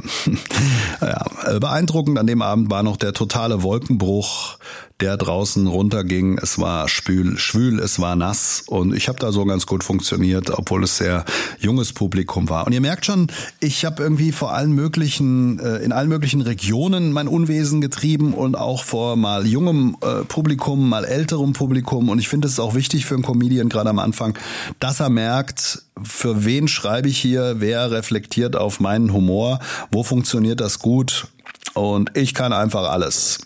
ja, 1.00 1.24
äh, 1.46 1.60
beeindruckend 1.60 2.18
an 2.18 2.26
dem 2.26 2.42
Abend 2.42 2.70
war 2.70 2.82
noch 2.82 2.96
der 2.96 3.12
totale 3.12 3.62
Wolkenbruch 3.62 4.58
der 5.00 5.17
draußen 5.17 5.67
runterging. 5.67 6.38
Es 6.43 6.59
war 6.59 6.88
spül, 6.88 7.38
schwül, 7.38 7.78
es 7.78 8.00
war 8.00 8.17
nass 8.17 8.64
und 8.67 8.95
ich 8.95 9.09
habe 9.09 9.19
da 9.19 9.31
so 9.31 9.45
ganz 9.45 9.67
gut 9.67 9.85
funktioniert, 9.85 10.50
obwohl 10.50 10.83
es 10.85 10.97
sehr 10.97 11.25
junges 11.59 11.93
Publikum 11.93 12.49
war. 12.49 12.67
Und 12.67 12.73
ihr 12.73 12.81
merkt 12.81 13.07
schon, 13.07 13.28
ich 13.61 13.85
habe 13.85 14.02
irgendwie 14.02 14.33
vor 14.33 14.52
allen 14.52 14.73
möglichen, 14.73 15.61
äh, 15.61 15.76
in 15.78 15.93
allen 15.93 16.09
möglichen 16.09 16.40
Regionen 16.40 17.12
mein 17.12 17.28
Unwesen 17.28 17.81
getrieben 17.81 18.35
und 18.35 18.57
auch 18.57 18.83
vor 18.83 19.17
mal 19.17 19.47
jungem 19.47 19.97
äh, 20.00 20.25
Publikum, 20.25 20.88
mal 20.88 21.05
älterem 21.05 21.52
Publikum. 21.52 22.09
Und 22.09 22.19
ich 22.19 22.28
finde 22.28 22.49
es 22.49 22.59
auch 22.59 22.75
wichtig 22.75 23.07
für 23.07 23.14
einen 23.14 23.23
Comedian 23.23 23.69
gerade 23.69 23.90
am 23.90 24.00
Anfang, 24.00 24.37
dass 24.81 24.99
er 24.99 25.11
merkt, 25.11 25.83
für 26.02 26.45
wen 26.45 26.69
schreibe 26.69 27.09
ich 27.09 27.19
hier, 27.19 27.57
wer 27.59 27.90
reflektiert 27.90 28.57
auf 28.57 28.81
meinen 28.81 29.12
Humor, 29.12 29.61
wo 29.90 30.02
funktioniert 30.02 30.61
das 30.61 30.78
gut 30.81 31.28
und 31.75 32.16
ich 32.16 32.34
kann 32.34 32.52
einfach 32.52 32.90
alles. 32.90 33.38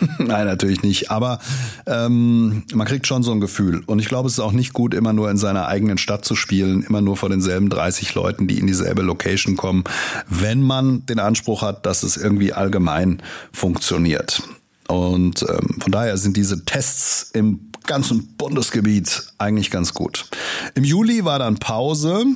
Nein, 0.18 0.46
natürlich 0.46 0.82
nicht. 0.82 1.10
Aber 1.10 1.38
ähm, 1.86 2.64
man 2.74 2.86
kriegt 2.86 3.06
schon 3.06 3.22
so 3.22 3.32
ein 3.32 3.40
Gefühl. 3.40 3.82
Und 3.86 3.98
ich 3.98 4.08
glaube, 4.08 4.28
es 4.28 4.34
ist 4.34 4.40
auch 4.40 4.52
nicht 4.52 4.72
gut, 4.72 4.94
immer 4.94 5.12
nur 5.12 5.30
in 5.30 5.36
seiner 5.36 5.68
eigenen 5.68 5.98
Stadt 5.98 6.24
zu 6.24 6.34
spielen, 6.34 6.82
immer 6.82 7.00
nur 7.00 7.16
vor 7.16 7.28
denselben 7.28 7.70
30 7.70 8.14
Leuten, 8.14 8.46
die 8.46 8.58
in 8.58 8.66
dieselbe 8.66 9.02
Location 9.02 9.56
kommen, 9.56 9.84
wenn 10.28 10.62
man 10.62 11.06
den 11.06 11.18
Anspruch 11.18 11.62
hat, 11.62 11.86
dass 11.86 12.02
es 12.02 12.16
irgendwie 12.16 12.52
allgemein 12.52 13.22
funktioniert. 13.52 14.42
Und 14.88 15.42
ähm, 15.48 15.80
von 15.80 15.92
daher 15.92 16.16
sind 16.16 16.36
diese 16.36 16.64
Tests 16.64 17.30
im 17.32 17.72
ganzen 17.86 18.36
Bundesgebiet 18.36 19.28
eigentlich 19.38 19.70
ganz 19.70 19.94
gut. 19.94 20.28
Im 20.74 20.84
Juli 20.84 21.24
war 21.24 21.38
dann 21.38 21.58
Pause 21.58 22.26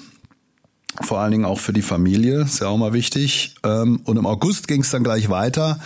vor 1.03 1.21
allen 1.21 1.31
Dingen 1.31 1.45
auch 1.45 1.59
für 1.59 1.73
die 1.73 1.83
Familie, 1.83 2.43
ist 2.43 2.61
ja 2.61 2.69
auch 2.69 2.77
mal 2.77 2.93
wichtig. 2.93 3.55
Ähm, 3.65 4.01
und 4.05 4.17
im 4.17 4.27
August 4.27 4.69
ging 4.69 4.83
es 4.83 4.91
dann 4.91 5.05
gleich 5.05 5.29
weiter 5.31 5.79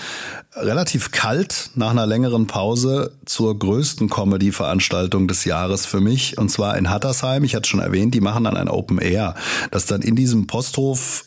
relativ 0.56 1.10
kalt 1.10 1.70
nach 1.74 1.90
einer 1.90 2.06
längeren 2.06 2.46
Pause 2.46 3.12
zur 3.24 3.58
größten 3.58 4.08
Comedy-Veranstaltung 4.08 5.26
des 5.26 5.44
Jahres 5.44 5.84
für 5.86 6.00
mich 6.00 6.38
und 6.38 6.48
zwar 6.48 6.78
in 6.78 6.90
Hattersheim. 6.90 7.44
Ich 7.44 7.54
hatte 7.54 7.68
schon 7.68 7.80
erwähnt, 7.80 8.14
die 8.14 8.20
machen 8.20 8.44
dann 8.44 8.56
ein 8.56 8.68
Open 8.68 8.98
Air. 8.98 9.34
Das 9.70 9.86
dann 9.86 10.02
in 10.02 10.14
diesem 10.14 10.46
Posthof 10.46 11.24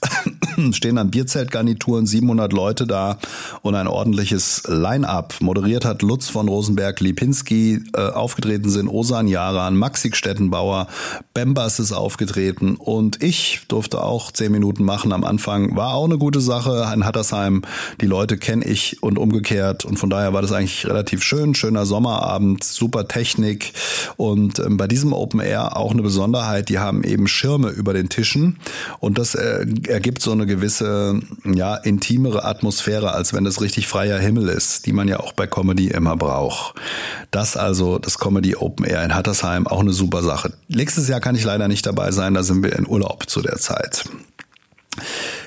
stehen 0.74 0.96
dann 0.96 1.12
Bierzeltgarnituren, 1.12 2.06
700 2.06 2.54
Leute 2.54 2.88
da 2.88 3.18
und 3.62 3.76
ein 3.76 3.88
ordentliches 3.88 4.64
Line-up. 4.68 5.36
Moderiert 5.42 5.86
hat 5.86 6.02
Lutz 6.02 6.30
von 6.30 6.48
Rosenberg-Lipinski, 6.48 7.84
äh, 7.94 8.02
aufgetreten 8.10 8.70
sind 8.70 8.88
Osan 8.88 9.28
Jaran, 9.28 9.78
Maxik 9.78 10.16
Stettenbauer, 10.16 10.88
Bembas 11.34 11.80
ist 11.80 11.92
aufgetreten 11.92 12.76
und 12.76 13.22
ich 13.22 13.62
durfte 13.68 14.02
auch 14.02 14.32
zehn 14.32 14.52
Minuten 14.52 14.84
machen 14.84 15.12
am 15.14 15.24
Anfang. 15.24 15.76
War 15.76 15.94
auch 15.94 16.06
eine 16.06 16.18
gute 16.18 16.42
Sache 16.42 16.92
in 16.94 17.06
Hattersheim. 17.06 17.62
Die 18.02 18.08
Leute 18.08 18.38
kenne 18.38 18.66
ich 18.66 19.04
und 19.04 19.20
umgekehrt. 19.20 19.86
Und 19.86 19.98
von 19.98 20.10
daher 20.10 20.34
war 20.34 20.42
das 20.42 20.52
eigentlich 20.52 20.88
relativ 20.88 21.24
schön, 21.24 21.54
schöner 21.54 21.86
Sommerabend, 21.86 22.64
super 22.64 23.08
Technik. 23.08 23.74
Und 24.16 24.60
ähm, 24.60 24.78
bei 24.78 24.88
diesem 24.88 25.14
Open 25.14 25.40
Air 25.40 25.78
auch 25.78 25.92
eine 25.92 26.02
Besonderheit, 26.02 26.70
die 26.70 26.80
haben 26.80 27.04
eben 27.04 27.28
Schirme 27.28 27.70
über 27.70 27.94
den 27.94 28.10
Tischen. 28.10 28.58
Und 29.00 29.18
das 29.18 29.36
äh, 29.36 29.66
ergibt 29.88 30.22
so 30.22 30.32
eine 30.32 30.47
gewisse, 30.48 31.20
ja, 31.46 31.76
intimere 31.76 32.46
Atmosphäre, 32.46 33.12
als 33.14 33.34
wenn 33.34 33.46
es 33.46 33.62
richtig 33.62 33.88
freier 33.88 34.20
Himmel 34.20 34.50
ist, 34.50 34.86
die 34.86 34.94
man 34.94 35.08
ja 35.08 35.20
auch 35.20 35.34
bei 35.34 35.48
Comedy 35.48 35.90
immer 35.90 36.16
braucht. 36.16 36.76
Das 37.32 37.58
also, 37.58 38.00
das 38.00 38.18
Comedy 38.18 38.56
Open 38.56 38.86
Air 38.86 39.04
in 39.04 39.14
Hattersheim, 39.14 39.68
auch 39.68 39.82
eine 39.82 39.94
super 39.94 40.24
Sache. 40.24 40.54
Nächstes 40.68 41.08
Jahr 41.08 41.20
kann 41.20 41.36
ich 41.36 41.44
leider 41.44 41.68
nicht 41.68 41.86
dabei 41.86 42.12
sein, 42.12 42.34
da 42.34 42.44
sind 42.44 42.64
wir 42.64 42.76
in 42.76 42.88
Urlaub 42.88 43.30
zu 43.30 43.42
der 43.42 43.58
Zeit. 43.58 44.06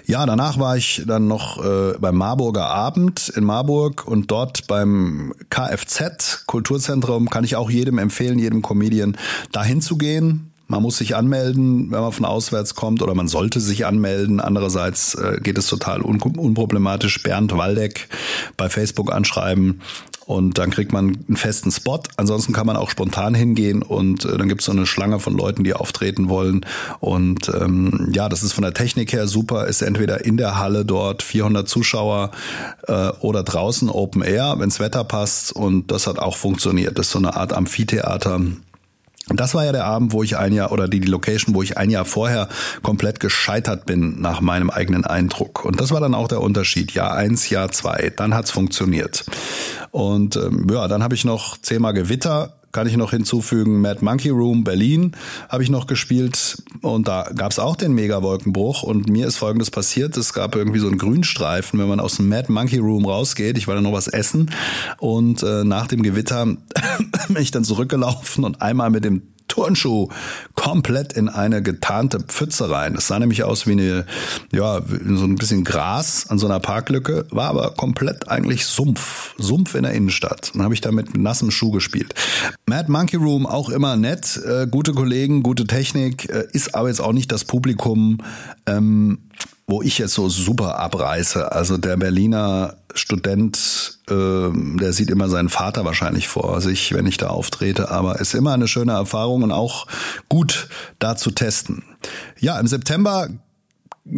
Ja, 0.06 0.26
danach 0.26 0.58
war 0.58 0.76
ich 0.76 1.02
dann 1.06 1.28
noch 1.28 1.64
äh, 1.64 1.94
beim 1.98 2.16
Marburger 2.16 2.66
Abend 2.68 3.28
in 3.28 3.44
Marburg 3.44 4.06
und 4.06 4.30
dort 4.30 4.66
beim 4.66 5.32
KFZ 5.50 6.44
Kulturzentrum 6.46 7.30
kann 7.30 7.44
ich 7.44 7.56
auch 7.56 7.70
jedem 7.70 7.98
empfehlen, 7.98 8.38
jedem 8.38 8.62
Comedian 8.62 9.16
dahin 9.52 9.80
zu 9.80 9.96
gehen. 9.96 10.49
Man 10.70 10.82
muss 10.82 10.98
sich 10.98 11.16
anmelden, 11.16 11.90
wenn 11.90 12.00
man 12.00 12.12
von 12.12 12.24
auswärts 12.24 12.76
kommt, 12.76 13.02
oder 13.02 13.14
man 13.14 13.26
sollte 13.26 13.58
sich 13.58 13.86
anmelden. 13.86 14.38
Andererseits 14.38 15.14
äh, 15.16 15.40
geht 15.42 15.58
es 15.58 15.66
total 15.66 16.00
un 16.00 16.20
unproblematisch. 16.20 17.22
Bernd 17.24 17.56
Waldeck 17.56 18.08
bei 18.56 18.68
Facebook 18.68 19.12
anschreiben 19.12 19.80
und 20.26 20.58
dann 20.58 20.70
kriegt 20.70 20.92
man 20.92 21.18
einen 21.26 21.36
festen 21.36 21.72
Spot. 21.72 21.98
Ansonsten 22.16 22.52
kann 22.52 22.64
man 22.64 22.76
auch 22.76 22.88
spontan 22.88 23.34
hingehen 23.34 23.82
und 23.82 24.24
äh, 24.24 24.38
dann 24.38 24.48
gibt 24.48 24.60
es 24.60 24.66
so 24.66 24.70
eine 24.70 24.86
Schlange 24.86 25.18
von 25.18 25.36
Leuten, 25.36 25.64
die 25.64 25.74
auftreten 25.74 26.28
wollen. 26.28 26.64
Und 27.00 27.48
ähm, 27.48 28.12
ja, 28.12 28.28
das 28.28 28.44
ist 28.44 28.52
von 28.52 28.62
der 28.62 28.72
Technik 28.72 29.12
her 29.12 29.26
super. 29.26 29.66
Ist 29.66 29.82
entweder 29.82 30.24
in 30.24 30.36
der 30.36 30.56
Halle 30.56 30.84
dort 30.84 31.24
400 31.24 31.68
Zuschauer 31.68 32.30
äh, 32.86 33.08
oder 33.18 33.42
draußen 33.42 33.88
Open 33.90 34.22
Air, 34.22 34.54
wenns 34.58 34.78
Wetter 34.78 35.02
passt. 35.02 35.50
Und 35.50 35.90
das 35.90 36.06
hat 36.06 36.20
auch 36.20 36.36
funktioniert. 36.36 36.96
Das 36.96 37.06
ist 37.06 37.12
so 37.12 37.18
eine 37.18 37.34
Art 37.34 37.52
Amphitheater 37.52 38.40
und 39.28 39.38
das 39.38 39.54
war 39.54 39.64
ja 39.64 39.72
der 39.72 39.84
Abend, 39.84 40.12
wo 40.12 40.22
ich 40.22 40.36
ein 40.36 40.52
Jahr 40.52 40.72
oder 40.72 40.88
die, 40.88 40.98
die 40.98 41.08
Location, 41.08 41.54
wo 41.54 41.62
ich 41.62 41.76
ein 41.76 41.90
Jahr 41.90 42.04
vorher 42.04 42.48
komplett 42.82 43.20
gescheitert 43.20 43.86
bin 43.86 44.20
nach 44.20 44.40
meinem 44.40 44.70
eigenen 44.70 45.04
Eindruck. 45.04 45.64
Und 45.64 45.80
das 45.80 45.92
war 45.92 46.00
dann 46.00 46.14
auch 46.14 46.26
der 46.26 46.40
Unterschied. 46.40 46.92
Jahr 46.92 47.14
eins, 47.14 47.48
Jahr 47.48 47.70
zwei. 47.70 48.12
Dann 48.16 48.34
hat's 48.34 48.50
funktioniert. 48.50 49.24
Und 49.92 50.36
ähm, 50.36 50.66
ja, 50.70 50.88
dann 50.88 51.04
habe 51.04 51.14
ich 51.14 51.24
noch 51.24 51.58
zehnmal 51.58 51.94
Gewitter 51.94 52.59
kann 52.72 52.86
ich 52.86 52.96
noch 52.96 53.10
hinzufügen, 53.10 53.80
Mad 53.80 54.04
Monkey 54.04 54.30
Room 54.30 54.64
Berlin 54.64 55.12
habe 55.48 55.62
ich 55.62 55.70
noch 55.70 55.86
gespielt. 55.86 56.62
Und 56.82 57.08
da 57.08 57.30
gab 57.34 57.52
es 57.52 57.58
auch 57.58 57.76
den 57.76 57.92
Mega-Wolkenbruch. 57.94 58.82
Und 58.82 59.08
mir 59.08 59.26
ist 59.26 59.36
folgendes 59.36 59.70
passiert, 59.70 60.16
es 60.16 60.32
gab 60.32 60.54
irgendwie 60.54 60.78
so 60.78 60.88
einen 60.88 60.98
Grünstreifen, 60.98 61.78
wenn 61.78 61.88
man 61.88 62.00
aus 62.00 62.16
dem 62.16 62.28
Mad 62.28 62.50
Monkey 62.50 62.78
Room 62.78 63.06
rausgeht, 63.06 63.58
ich 63.58 63.66
wollte 63.66 63.82
noch 63.82 63.92
was 63.92 64.08
essen. 64.08 64.50
Und 64.98 65.42
äh, 65.42 65.64
nach 65.64 65.86
dem 65.86 66.02
Gewitter 66.02 66.46
bin 67.28 67.42
ich 67.42 67.50
dann 67.50 67.64
zurückgelaufen 67.64 68.44
und 68.44 68.62
einmal 68.62 68.90
mit 68.90 69.04
dem 69.04 69.22
Turnschuh 69.50 70.08
komplett 70.54 71.12
in 71.12 71.28
eine 71.28 71.62
getarnte 71.62 72.20
Pfütze 72.20 72.70
rein. 72.70 72.94
Das 72.94 73.08
sah 73.08 73.18
nämlich 73.18 73.42
aus 73.42 73.66
wie 73.66 73.72
eine, 73.72 74.06
ja, 74.52 74.80
so 74.80 75.24
ein 75.24 75.36
bisschen 75.36 75.64
Gras 75.64 76.26
an 76.28 76.38
so 76.38 76.46
einer 76.46 76.60
Parklücke, 76.60 77.26
war 77.30 77.48
aber 77.48 77.72
komplett 77.72 78.28
eigentlich 78.28 78.64
Sumpf, 78.64 79.34
Sumpf 79.36 79.74
in 79.74 79.82
der 79.82 79.92
Innenstadt. 79.92 80.52
Dann 80.54 80.62
habe 80.62 80.74
ich 80.74 80.80
da 80.80 80.92
mit 80.92 81.16
nassem 81.16 81.50
Schuh 81.50 81.72
gespielt. 81.72 82.14
Mad 82.66 82.90
Monkey 82.90 83.16
Room 83.16 83.46
auch 83.46 83.68
immer 83.68 83.96
nett, 83.96 84.40
äh, 84.46 84.66
gute 84.66 84.92
Kollegen, 84.92 85.42
gute 85.42 85.66
Technik, 85.66 86.30
äh, 86.30 86.46
ist 86.52 86.74
aber 86.74 86.88
jetzt 86.88 87.00
auch 87.00 87.12
nicht 87.12 87.32
das 87.32 87.44
Publikum, 87.44 88.18
ähm, 88.66 89.18
wo 89.70 89.82
ich 89.82 89.98
jetzt 89.98 90.14
so 90.14 90.28
super 90.28 90.80
abreiße. 90.80 91.52
Also 91.52 91.78
der 91.78 91.96
Berliner 91.96 92.76
Student, 92.94 94.00
äh, 94.08 94.48
der 94.52 94.92
sieht 94.92 95.10
immer 95.10 95.28
seinen 95.28 95.48
Vater 95.48 95.84
wahrscheinlich 95.84 96.26
vor 96.26 96.60
sich, 96.60 96.92
wenn 96.92 97.06
ich 97.06 97.18
da 97.18 97.28
auftrete, 97.28 97.88
aber 97.90 98.20
ist 98.20 98.34
immer 98.34 98.52
eine 98.52 98.66
schöne 98.66 98.92
Erfahrung 98.92 99.44
und 99.44 99.52
auch 99.52 99.86
gut 100.28 100.68
da 100.98 101.16
zu 101.16 101.30
testen. 101.30 101.84
Ja, 102.40 102.58
im 102.58 102.66
September 102.66 103.28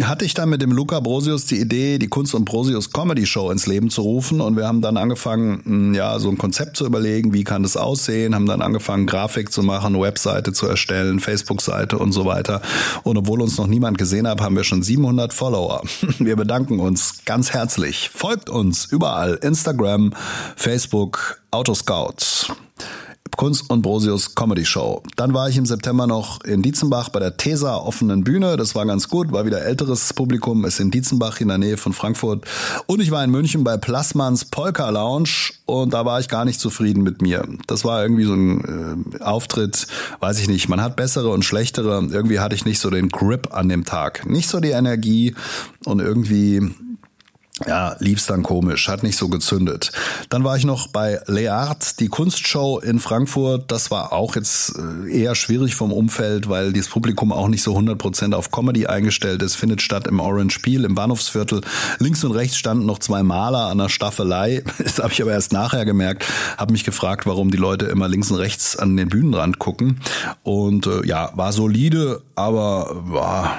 hatte 0.00 0.24
ich 0.24 0.34
dann 0.34 0.48
mit 0.48 0.62
dem 0.62 0.72
Luca 0.72 1.00
Brosius 1.00 1.46
die 1.46 1.60
Idee, 1.60 1.98
die 1.98 2.08
Kunst 2.08 2.34
und 2.34 2.44
Brosius 2.44 2.90
Comedy 2.92 3.26
Show 3.26 3.50
ins 3.50 3.66
Leben 3.66 3.90
zu 3.90 4.02
rufen 4.02 4.40
und 4.40 4.56
wir 4.56 4.66
haben 4.66 4.80
dann 4.80 4.96
angefangen, 4.96 5.94
ja, 5.94 6.18
so 6.18 6.30
ein 6.30 6.38
Konzept 6.38 6.76
zu 6.76 6.86
überlegen, 6.86 7.32
wie 7.32 7.44
kann 7.44 7.62
das 7.62 7.76
aussehen, 7.76 8.34
haben 8.34 8.46
dann 8.46 8.62
angefangen, 8.62 9.06
Grafik 9.06 9.52
zu 9.52 9.62
machen, 9.62 10.00
Webseite 10.00 10.52
zu 10.52 10.66
erstellen, 10.66 11.20
Facebook-Seite 11.20 11.98
und 11.98 12.12
so 12.12 12.24
weiter. 12.24 12.62
Und 13.02 13.18
obwohl 13.18 13.42
uns 13.42 13.58
noch 13.58 13.66
niemand 13.66 13.98
gesehen 13.98 14.26
hat, 14.26 14.40
haben 14.40 14.56
wir 14.56 14.64
schon 14.64 14.82
700 14.82 15.32
Follower. 15.32 15.82
Wir 16.18 16.36
bedanken 16.36 16.78
uns 16.78 17.24
ganz 17.24 17.52
herzlich. 17.52 18.10
Folgt 18.14 18.48
uns 18.48 18.84
überall, 18.86 19.34
Instagram, 19.42 20.14
Facebook, 20.56 21.42
Autoscout. 21.50 22.46
Kunst 23.36 23.70
und 23.70 23.82
Brosius 23.82 24.34
Comedy 24.34 24.64
Show. 24.64 25.02
Dann 25.16 25.34
war 25.34 25.48
ich 25.48 25.56
im 25.56 25.66
September 25.66 26.06
noch 26.06 26.42
in 26.44 26.62
Dietzenbach 26.62 27.08
bei 27.08 27.20
der 27.20 27.36
TESA 27.36 27.76
offenen 27.76 28.24
Bühne. 28.24 28.56
Das 28.56 28.74
war 28.74 28.86
ganz 28.86 29.08
gut, 29.08 29.32
war 29.32 29.46
wieder 29.46 29.62
älteres 29.62 30.12
Publikum, 30.12 30.64
ist 30.64 30.80
in 30.80 30.90
Dietzenbach 30.90 31.40
in 31.40 31.48
der 31.48 31.58
Nähe 31.58 31.76
von 31.76 31.92
Frankfurt. 31.92 32.44
Und 32.86 33.00
ich 33.00 33.10
war 33.10 33.24
in 33.24 33.30
München 33.30 33.64
bei 33.64 33.76
Plasmans 33.76 34.44
Polka 34.44 34.88
Lounge 34.90 35.52
und 35.66 35.94
da 35.94 36.04
war 36.04 36.20
ich 36.20 36.28
gar 36.28 36.44
nicht 36.44 36.60
zufrieden 36.60 37.02
mit 37.02 37.22
mir. 37.22 37.46
Das 37.66 37.84
war 37.84 38.02
irgendwie 38.02 38.24
so 38.24 38.34
ein 38.34 39.18
äh, 39.20 39.22
Auftritt, 39.22 39.86
weiß 40.20 40.38
ich 40.38 40.48
nicht, 40.48 40.68
man 40.68 40.80
hat 40.80 40.96
bessere 40.96 41.30
und 41.30 41.44
schlechtere. 41.44 42.06
Irgendwie 42.10 42.40
hatte 42.40 42.54
ich 42.54 42.64
nicht 42.64 42.80
so 42.80 42.90
den 42.90 43.08
Grip 43.08 43.54
an 43.54 43.68
dem 43.68 43.84
Tag. 43.84 44.28
Nicht 44.28 44.48
so 44.48 44.60
die 44.60 44.70
Energie 44.70 45.34
und 45.84 46.00
irgendwie 46.00 46.70
ja, 47.66 47.96
lief's 47.98 48.26
dann 48.26 48.42
komisch, 48.42 48.88
hat 48.88 49.02
nicht 49.02 49.18
so 49.18 49.28
gezündet. 49.28 49.92
Dann 50.30 50.42
war 50.42 50.56
ich 50.56 50.64
noch 50.64 50.86
bei 50.86 51.20
Leart, 51.26 52.00
die 52.00 52.08
Kunstshow 52.08 52.78
in 52.78 52.98
Frankfurt. 52.98 53.70
Das 53.70 53.90
war 53.90 54.12
auch 54.12 54.36
jetzt 54.36 54.74
äh, 54.78 55.22
eher 55.22 55.34
schwierig 55.34 55.74
vom 55.74 55.92
Umfeld, 55.92 56.48
weil 56.48 56.72
das 56.72 56.88
Publikum 56.88 57.30
auch 57.30 57.48
nicht 57.48 57.62
so 57.62 57.76
100% 57.76 58.34
auf 58.34 58.50
Comedy 58.50 58.86
eingestellt 58.86 59.42
ist. 59.42 59.56
Findet 59.56 59.82
statt 59.82 60.06
im 60.06 60.18
Orange 60.18 60.60
Peel, 60.60 60.84
im 60.84 60.94
Bahnhofsviertel. 60.94 61.60
Links 61.98 62.24
und 62.24 62.32
rechts 62.32 62.56
standen 62.56 62.86
noch 62.86 62.98
zwei 62.98 63.22
Maler 63.22 63.66
an 63.66 63.78
der 63.78 63.88
Staffelei. 63.88 64.62
Das 64.82 64.98
habe 64.98 65.12
ich 65.12 65.22
aber 65.22 65.32
erst 65.32 65.52
nachher 65.52 65.84
gemerkt. 65.84 66.24
Habe 66.58 66.72
mich 66.72 66.84
gefragt, 66.84 67.24
warum 67.24 67.50
die 67.50 67.56
Leute 67.56 67.86
immer 67.86 68.08
links 68.08 68.30
und 68.30 68.38
rechts 68.38 68.76
an 68.76 68.96
den 68.96 69.08
Bühnenrand 69.08 69.58
gucken. 69.58 70.00
Und 70.42 70.86
äh, 70.86 71.06
ja, 71.06 71.30
war 71.34 71.52
solide, 71.52 72.20
aber 72.34 72.90
war, 72.92 73.58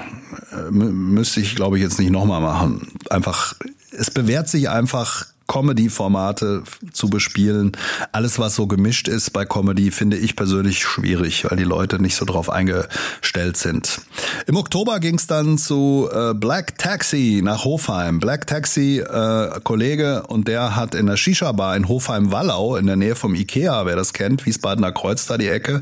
müsste 0.72 1.40
ich, 1.42 1.56
glaube 1.56 1.78
ich, 1.78 1.84
jetzt 1.84 2.00
nicht 2.00 2.12
nochmal 2.12 2.42
machen. 2.42 2.88
Einfach 3.10 3.56
es 3.98 4.12
bewährt 4.12 4.50
sich 4.50 4.70
einfach 4.70 5.28
Comedy-Formate 5.48 6.64
zu 6.94 7.10
bespielen. 7.10 7.74
Alles, 8.12 8.40
was 8.40 8.56
so 8.56 8.68
gemischt 8.68 9.08
ist 9.08 9.32
bei 9.32 9.46
Comedy, 9.46 9.92
finde 9.92 10.18
ich 10.18 10.36
persönlich 10.36 10.80
schwierig, 10.80 11.46
weil 11.46 11.58
die 11.58 11.64
Leute 11.64 12.02
nicht 12.02 12.16
so 12.16 12.26
drauf 12.26 12.50
eingestellt 12.50 13.58
sind. 13.58 14.02
Im 14.48 14.56
Oktober 14.58 15.00
ging 15.00 15.16
es 15.16 15.28
dann 15.28 15.58
zu 15.58 16.10
äh, 16.12 16.34
Black 16.34 16.78
Taxi 16.78 17.42
nach 17.44 17.66
Hofheim. 17.66 18.20
Black 18.20 18.48
Taxi, 18.48 19.00
äh, 19.00 19.60
Kollege, 19.64 20.24
und 20.28 20.48
der 20.48 20.76
hat 20.76 20.96
in 20.96 21.06
der 21.06 21.18
Shisha-Bar 21.18 21.76
in 21.76 21.88
Hofheim-Wallau, 21.88 22.76
in 22.78 22.88
der 22.88 22.96
Nähe 22.96 23.16
vom 23.16 23.36
Ikea, 23.36 23.86
wer 23.86 23.96
das 23.96 24.14
kennt, 24.14 24.46
Wiesbadener 24.46 24.92
Kreuz 24.92 25.28
da 25.28 25.38
die 25.38 25.48
Ecke, 25.48 25.82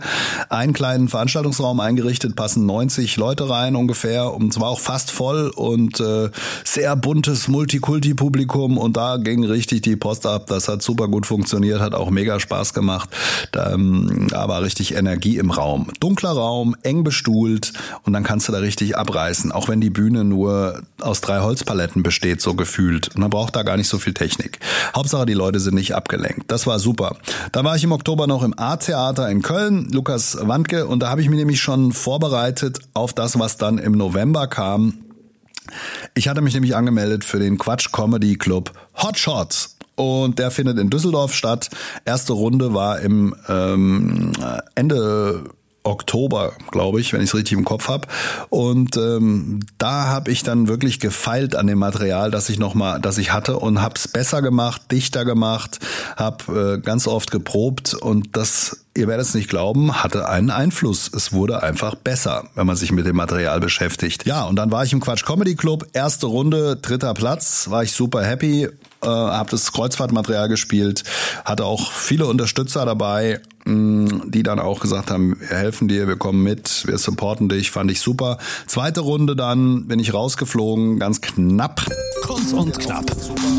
einen 0.50 0.74
kleinen 0.74 1.08
Veranstaltungsraum 1.08 1.80
eingerichtet, 1.80 2.36
passen 2.36 2.66
90 2.66 3.18
Leute 3.18 3.50
rein 3.50 3.76
ungefähr, 3.76 4.34
und 4.34 4.54
zwar 4.54 4.70
auch 4.70 4.80
fast 4.80 5.12
voll 5.12 5.50
und 5.56 6.00
äh, 6.00 6.30
sehr 6.64 6.96
buntes 6.96 7.48
Multikulti-Publikum 7.48 8.78
und 8.78 8.98
da 8.98 9.18
ging 9.18 9.44
richtig 9.44 9.61
die 9.68 9.96
Post 9.96 10.26
ab. 10.26 10.48
Das 10.48 10.68
hat 10.68 10.82
super 10.82 11.08
gut 11.08 11.26
funktioniert, 11.26 11.80
hat 11.80 11.94
auch 11.94 12.10
mega 12.10 12.40
Spaß 12.40 12.74
gemacht. 12.74 13.10
Da, 13.52 13.74
ähm, 13.74 14.28
da 14.30 14.48
war 14.48 14.62
richtig 14.62 14.96
Energie 14.96 15.38
im 15.38 15.52
Raum. 15.52 15.88
Dunkler 16.00 16.32
Raum, 16.32 16.76
eng 16.84 17.04
bestuhlt 17.04 17.74
und 18.04 18.14
dann 18.14 18.24
kannst 18.24 18.48
du 18.48 18.52
da 18.52 18.60
richtig 18.60 18.98
abreißen, 18.98 19.52
auch 19.52 19.68
wenn 19.68 19.82
die 19.82 19.90
Bühne 19.90 20.24
nur 20.24 20.82
aus 21.00 21.22
drei 21.22 21.42
Holzpaletten 21.42 22.04
besteht, 22.04 22.42
so 22.42 22.54
gefühlt. 22.54 23.18
Man 23.18 23.30
braucht 23.30 23.56
da 23.56 23.64
gar 23.64 23.78
nicht 23.78 23.88
so 23.88 23.98
viel 23.98 24.14
Technik. 24.14 24.60
Hauptsache, 24.96 25.26
die 25.26 25.34
Leute 25.34 25.60
sind 25.60 25.76
nicht 25.76 25.96
abgelenkt. 25.96 26.52
Das 26.52 26.68
war 26.68 26.80
super. 26.80 27.18
Da 27.52 27.64
war 27.64 27.76
ich 27.76 27.84
im 27.84 27.92
Oktober 27.92 28.28
noch 28.28 28.44
im 28.44 28.58
A-Theater 28.58 29.30
in 29.30 29.42
Köln, 29.42 29.90
Lukas 29.92 30.38
Wandke, 30.42 30.88
und 30.88 31.02
da 31.02 31.10
habe 31.10 31.22
ich 31.22 31.30
mich 31.30 31.38
nämlich 31.38 31.62
schon 31.62 31.92
vorbereitet 31.92 32.80
auf 32.94 33.14
das, 33.14 33.38
was 33.40 33.58
dann 33.58 33.78
im 33.78 33.94
November 33.94 34.48
kam. 34.48 34.94
Ich 36.14 36.28
hatte 36.28 36.42
mich 36.42 36.54
nämlich 36.54 36.76
angemeldet 36.76 37.24
für 37.24 37.40
den 37.40 37.58
Quatsch 37.58 37.92
Comedy 37.92 38.36
Club 38.38 38.72
Hot 39.02 39.18
Shots. 39.18 39.78
Und 39.96 40.40
der 40.40 40.52
findet 40.52 40.80
in 40.80 40.90
Düsseldorf 40.90 41.34
statt. 41.34 41.70
Erste 42.06 42.34
Runde 42.34 42.74
war 42.74 43.00
im 43.02 43.36
ähm, 43.48 44.32
Ende 44.74 45.44
Oktober, 45.84 46.54
glaube 46.70 47.02
ich, 47.02 47.12
wenn 47.12 47.22
ich 47.22 47.30
es 47.30 47.36
richtig 47.36 47.58
im 47.58 47.66
Kopf 47.66 47.88
habe. 47.88 48.08
Und 48.50 48.98
ähm, 48.98 49.62
da 49.78 50.08
habe 50.08 50.32
ich 50.32 50.44
dann 50.44 50.68
wirklich 50.68 51.00
gefeilt 51.00 51.56
an 51.56 51.68
dem 51.68 51.80
Material, 51.80 52.30
das 52.30 52.50
ich 52.50 52.60
noch 52.60 52.76
mal, 52.76 53.00
das 53.00 53.18
ich 53.18 53.34
hatte 53.34 53.58
und 53.58 53.82
habe 53.82 53.96
es 53.96 54.08
besser 54.08 54.42
gemacht, 54.42 54.92
dichter 54.92 55.26
gemacht, 55.26 55.80
habe 56.18 56.78
äh, 56.78 56.82
ganz 56.82 57.08
oft 57.08 57.32
geprobt 57.32 57.94
und 57.96 58.36
das, 58.36 58.81
ihr 58.96 59.08
werdet 59.08 59.26
es 59.26 59.34
nicht 59.34 59.50
glauben, 59.50 60.04
hatte 60.04 60.28
einen 60.28 60.50
Einfluss. 60.50 61.10
Es 61.16 61.32
wurde 61.32 61.64
einfach 61.64 61.96
besser, 61.96 62.50
wenn 62.56 62.68
man 62.68 62.76
sich 62.76 62.92
mit 62.92 63.06
dem 63.06 63.16
Material 63.16 63.60
beschäftigt. 63.60 64.26
Ja, 64.26 64.44
und 64.44 64.56
dann 64.58 64.72
war 64.72 64.84
ich 64.84 64.94
im 64.94 65.00
Quatsch 65.00 65.26
Comedy 65.26 65.56
Club, 65.56 65.88
erste 65.94 66.28
Runde, 66.28 66.76
dritter 66.76 67.14
Platz, 67.14 67.70
war 67.70 67.84
ich 67.84 67.94
super 67.94 68.24
happy. 68.24 68.70
Äh, 69.04 69.08
habe 69.08 69.50
das 69.50 69.72
Kreuzfahrtmaterial 69.72 70.48
gespielt, 70.48 71.04
hatte 71.44 71.66
auch 71.66 71.92
viele 71.92 72.28
Unterstützer 72.28 72.86
dabei, 72.86 73.42
die 73.66 74.44
dann 74.44 74.60
auch 74.60 74.80
gesagt 74.80 75.12
haben, 75.12 75.38
wir 75.40 75.58
helfen 75.58 75.88
dir, 75.88 76.08
wir 76.08 76.16
kommen 76.16 76.42
mit, 76.44 76.88
wir 76.88 76.98
supporten 76.98 77.50
dich, 77.50 77.72
fand 77.72 77.92
ich 77.92 78.00
super. 78.00 78.38
Zweite 78.68 79.02
Runde 79.02 79.36
dann 79.36 79.88
bin 79.88 80.00
ich 80.00 80.14
rausgeflogen, 80.14 81.00
ganz 81.00 81.22
knapp. 81.22 81.86
Kurz 82.24 82.54
und 82.54 82.78
knapp. 82.80 83.06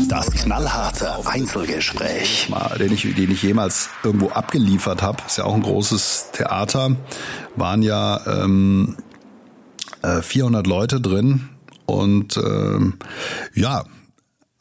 Das 0.09 0.29
knallharte 0.31 1.09
Einzelgespräch. 1.25 2.51
Den 2.79 2.93
ich, 2.93 3.15
den 3.15 3.31
ich 3.31 3.43
jemals 3.43 3.89
irgendwo 4.03 4.29
abgeliefert 4.29 5.01
habe. 5.01 5.23
Ist 5.25 5.37
ja 5.37 5.45
auch 5.45 5.55
ein 5.55 5.63
großes 5.63 6.27
Theater. 6.33 6.95
Waren 7.55 7.81
ja 7.81 8.43
ähm, 8.43 8.97
400 10.21 10.65
äh, 10.65 10.69
Leute 10.69 11.01
drin 11.01 11.49
und 11.85 12.37
ähm, 12.37 12.95
ja, 13.53 13.83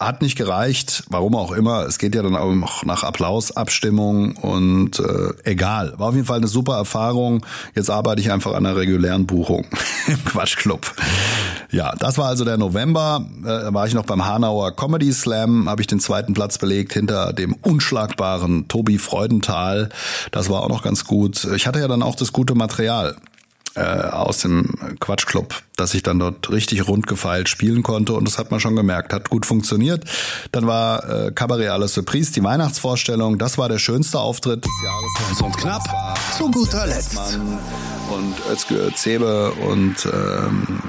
hat 0.07 0.23
nicht 0.23 0.37
gereicht, 0.37 1.05
warum 1.09 1.35
auch 1.35 1.53
immer. 1.53 1.87
Es 1.87 1.99
geht 1.99 2.15
ja 2.15 2.23
dann 2.23 2.37
auch 2.37 2.53
noch 2.53 2.85
nach 2.85 3.03
Applaus, 3.03 3.57
Abstimmung 3.57 4.37
und 4.37 4.99
äh, 4.99 5.33
egal. 5.45 5.95
War 5.99 6.09
auf 6.09 6.15
jeden 6.15 6.27
Fall 6.27 6.39
eine 6.39 6.49
super 6.49 6.77
Erfahrung. 6.77 7.45
Jetzt 7.75 7.91
arbeite 7.91 8.21
ich 8.21 8.31
einfach 8.31 8.53
an 8.53 8.67
einer 8.67 8.77
regulären 8.77 9.27
Buchung 9.27 9.67
im 10.07 10.25
Quatschclub. 10.25 10.93
Ja, 11.71 11.95
das 11.97 12.19
war 12.19 12.27
also 12.27 12.45
der 12.45 12.59
November. 12.59 13.25
Äh, 13.43 13.73
war 13.73 13.87
ich 13.87 13.95
noch 13.95 14.05
beim 14.05 14.25
Hanauer 14.25 14.77
Comedy 14.77 15.13
Slam, 15.13 15.69
habe 15.69 15.81
ich 15.81 15.87
den 15.87 16.01
zweiten 16.01 16.35
Platz 16.35 16.59
belegt 16.59 16.93
hinter 16.93 17.33
dem 17.33 17.55
unschlagbaren 17.55 18.69
Tobi 18.69 18.99
Freudenthal. 18.99 19.89
Das 20.31 20.51
war 20.51 20.63
auch 20.63 20.69
noch 20.69 20.83
ganz 20.83 21.05
gut. 21.05 21.45
Ich 21.57 21.67
hatte 21.67 21.81
ja 21.81 21.89
dann 21.89 22.03
auch 22.03 22.15
das 22.15 22.33
gute 22.33 22.55
Material 22.55 23.17
äh, 23.75 23.81
aus 23.81 24.39
dem 24.39 24.75
Quatschclub, 25.01 25.55
dass 25.77 25.95
ich 25.95 26.03
dann 26.03 26.19
dort 26.19 26.51
richtig 26.51 26.87
rundgefeilt 26.87 27.49
spielen 27.49 27.83
konnte 27.83 28.13
und 28.15 28.27
das 28.27 28.39
hat 28.39 28.51
man 28.51 28.61
schon 28.61 28.77
gemerkt, 28.77 29.13
hat 29.13 29.31
gut 29.31 29.47
funktioniert. 29.47 30.05
Dann 30.53 30.67
war 30.67 31.09
äh, 31.09 31.33
Cabaret 31.33 31.71
à 31.71 31.79
la 31.79 31.89
Surprise, 31.89 32.33
die 32.33 32.43
Weihnachtsvorstellung, 32.43 33.39
das 33.39 33.59
war 33.59 33.69
der 33.69 33.79
schönste 33.79 34.19
Auftritt 34.19 34.65
des 34.65 34.73
Jahres. 34.85 35.41
Und 35.41 35.57
knapp 35.57 36.17
zu 36.37 36.51
guter 36.51 36.87
Letzt. 36.87 37.39
Und 38.11 38.35
Özgür 38.51 38.95
Zebe 38.95 39.53
und 39.53 40.07
ähm, 40.07 40.81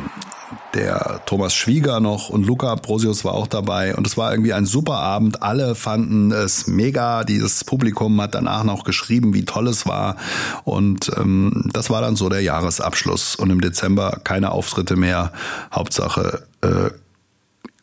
der 0.73 1.21
Thomas 1.25 1.53
Schwieger 1.53 1.99
noch 1.99 2.29
und 2.29 2.45
Luca 2.45 2.75
Brosius 2.75 3.23
war 3.23 3.33
auch 3.33 3.47
dabei 3.47 3.95
und 3.95 4.07
es 4.07 4.17
war 4.17 4.31
irgendwie 4.31 4.53
ein 4.53 4.65
super 4.65 4.95
Abend. 4.95 5.41
Alle 5.43 5.75
fanden 5.75 6.31
es 6.31 6.67
mega. 6.67 7.23
Dieses 7.23 7.63
Publikum 7.63 8.19
hat 8.21 8.35
danach 8.35 8.63
noch 8.63 8.83
geschrieben, 8.83 9.33
wie 9.33 9.45
toll 9.45 9.67
es 9.67 9.85
war 9.85 10.15
und 10.63 11.11
ähm, 11.17 11.69
das 11.73 11.89
war 11.89 12.01
dann 12.01 12.15
so 12.15 12.29
der 12.29 12.41
Jahresabschluss 12.41 13.35
und 13.35 13.49
im 13.49 13.61
Dezember 13.61 14.19
keine 14.23 14.51
Auftritte 14.51 14.95
mehr. 14.95 15.31
Hauptsache 15.71 16.43
äh, 16.61 16.89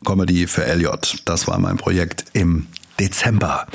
Comedy 0.05 0.47
für 0.47 0.65
Elliot. 0.65 1.17
Das 1.25 1.47
war 1.47 1.59
mein 1.59 1.77
Projekt 1.77 2.25
im 2.33 2.67
Dezember. 2.99 3.67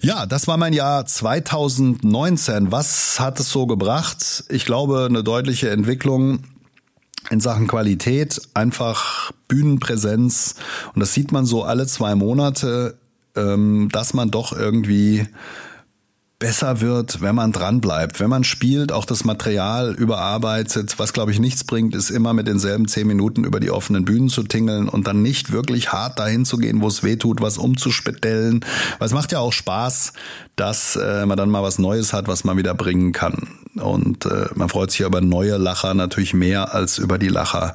Ja, 0.00 0.26
das 0.26 0.46
war 0.46 0.56
mein 0.56 0.72
Jahr 0.72 1.04
2019. 1.06 2.72
Was 2.72 3.20
hat 3.20 3.40
es 3.40 3.50
so 3.50 3.66
gebracht? 3.66 4.44
Ich 4.48 4.64
glaube, 4.64 5.06
eine 5.08 5.22
deutliche 5.22 5.70
Entwicklung 5.70 6.44
in 7.28 7.40
Sachen 7.40 7.66
Qualität, 7.66 8.40
einfach 8.54 9.32
Bühnenpräsenz. 9.48 10.54
Und 10.94 11.00
das 11.00 11.12
sieht 11.12 11.32
man 11.32 11.44
so 11.44 11.64
alle 11.64 11.86
zwei 11.86 12.14
Monate, 12.14 12.98
ähm, 13.36 13.88
dass 13.92 14.14
man 14.14 14.30
doch 14.30 14.52
irgendwie 14.52 15.26
besser 16.40 16.80
wird, 16.80 17.20
wenn 17.20 17.34
man 17.34 17.52
dran 17.52 17.82
bleibt, 17.82 18.18
wenn 18.18 18.30
man 18.30 18.44
spielt, 18.44 18.92
auch 18.92 19.04
das 19.04 19.24
Material 19.24 19.94
überarbeitet. 19.94 20.98
Was 20.98 21.12
glaube 21.12 21.32
ich 21.32 21.38
nichts 21.38 21.64
bringt, 21.64 21.94
ist 21.94 22.08
immer 22.08 22.32
mit 22.32 22.48
denselben 22.48 22.88
zehn 22.88 23.06
Minuten 23.06 23.44
über 23.44 23.60
die 23.60 23.70
offenen 23.70 24.06
Bühnen 24.06 24.30
zu 24.30 24.42
tingeln 24.42 24.88
und 24.88 25.06
dann 25.06 25.20
nicht 25.20 25.52
wirklich 25.52 25.92
hart 25.92 26.18
dahin 26.18 26.46
zu 26.46 26.56
gehen, 26.56 26.80
wo 26.80 26.88
es 26.88 27.04
weh 27.04 27.16
tut, 27.16 27.42
was 27.42 27.58
umzustellen. 27.58 28.64
Weil 28.98 29.06
es 29.06 29.12
macht 29.12 29.32
ja 29.32 29.38
auch 29.38 29.52
Spaß, 29.52 30.14
dass 30.56 30.96
äh, 30.96 31.26
man 31.26 31.36
dann 31.36 31.50
mal 31.50 31.62
was 31.62 31.78
Neues 31.78 32.14
hat, 32.14 32.26
was 32.26 32.42
man 32.42 32.56
wieder 32.56 32.74
bringen 32.74 33.12
kann. 33.12 33.48
Und 33.80 34.26
äh, 34.26 34.46
man 34.54 34.68
freut 34.68 34.90
sich 34.90 35.00
über 35.00 35.20
neue 35.20 35.56
Lacher 35.56 35.94
natürlich 35.94 36.34
mehr 36.34 36.74
als 36.74 36.98
über 36.98 37.18
die 37.18 37.28
Lacher, 37.28 37.74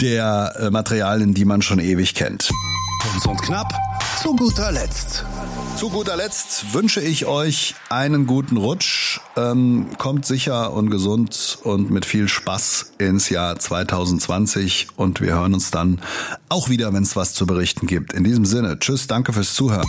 der 0.00 0.54
äh, 0.58 0.70
Materialien, 0.70 1.34
die 1.34 1.44
man 1.44 1.62
schon 1.62 1.78
ewig 1.78 2.14
kennt. 2.14 2.50
Kurz 3.02 3.26
und 3.26 3.42
knapp, 3.42 3.72
zu 4.22 4.34
guter 4.36 4.70
Letzt. 4.70 5.24
Zu 5.76 5.90
guter 5.90 6.16
Letzt 6.16 6.74
wünsche 6.74 7.00
ich 7.00 7.26
euch 7.26 7.74
einen 7.88 8.26
guten 8.26 8.56
Rutsch. 8.56 9.20
Ähm, 9.36 9.88
kommt 9.98 10.26
sicher 10.26 10.72
und 10.72 10.90
gesund 10.90 11.58
und 11.64 11.90
mit 11.90 12.04
viel 12.04 12.28
Spaß 12.28 12.92
ins 12.98 13.30
Jahr 13.30 13.58
2020 13.58 14.88
und 14.96 15.20
wir 15.20 15.34
hören 15.34 15.54
uns 15.54 15.70
dann 15.70 16.00
auch 16.48 16.68
wieder, 16.68 16.92
wenn 16.92 17.02
es 17.02 17.16
was 17.16 17.34
zu 17.34 17.46
berichten 17.46 17.86
gibt. 17.86 18.12
In 18.12 18.22
diesem 18.22 18.44
Sinne, 18.44 18.78
tschüss, 18.78 19.08
danke 19.08 19.32
fürs 19.32 19.54
Zuhören. 19.54 19.88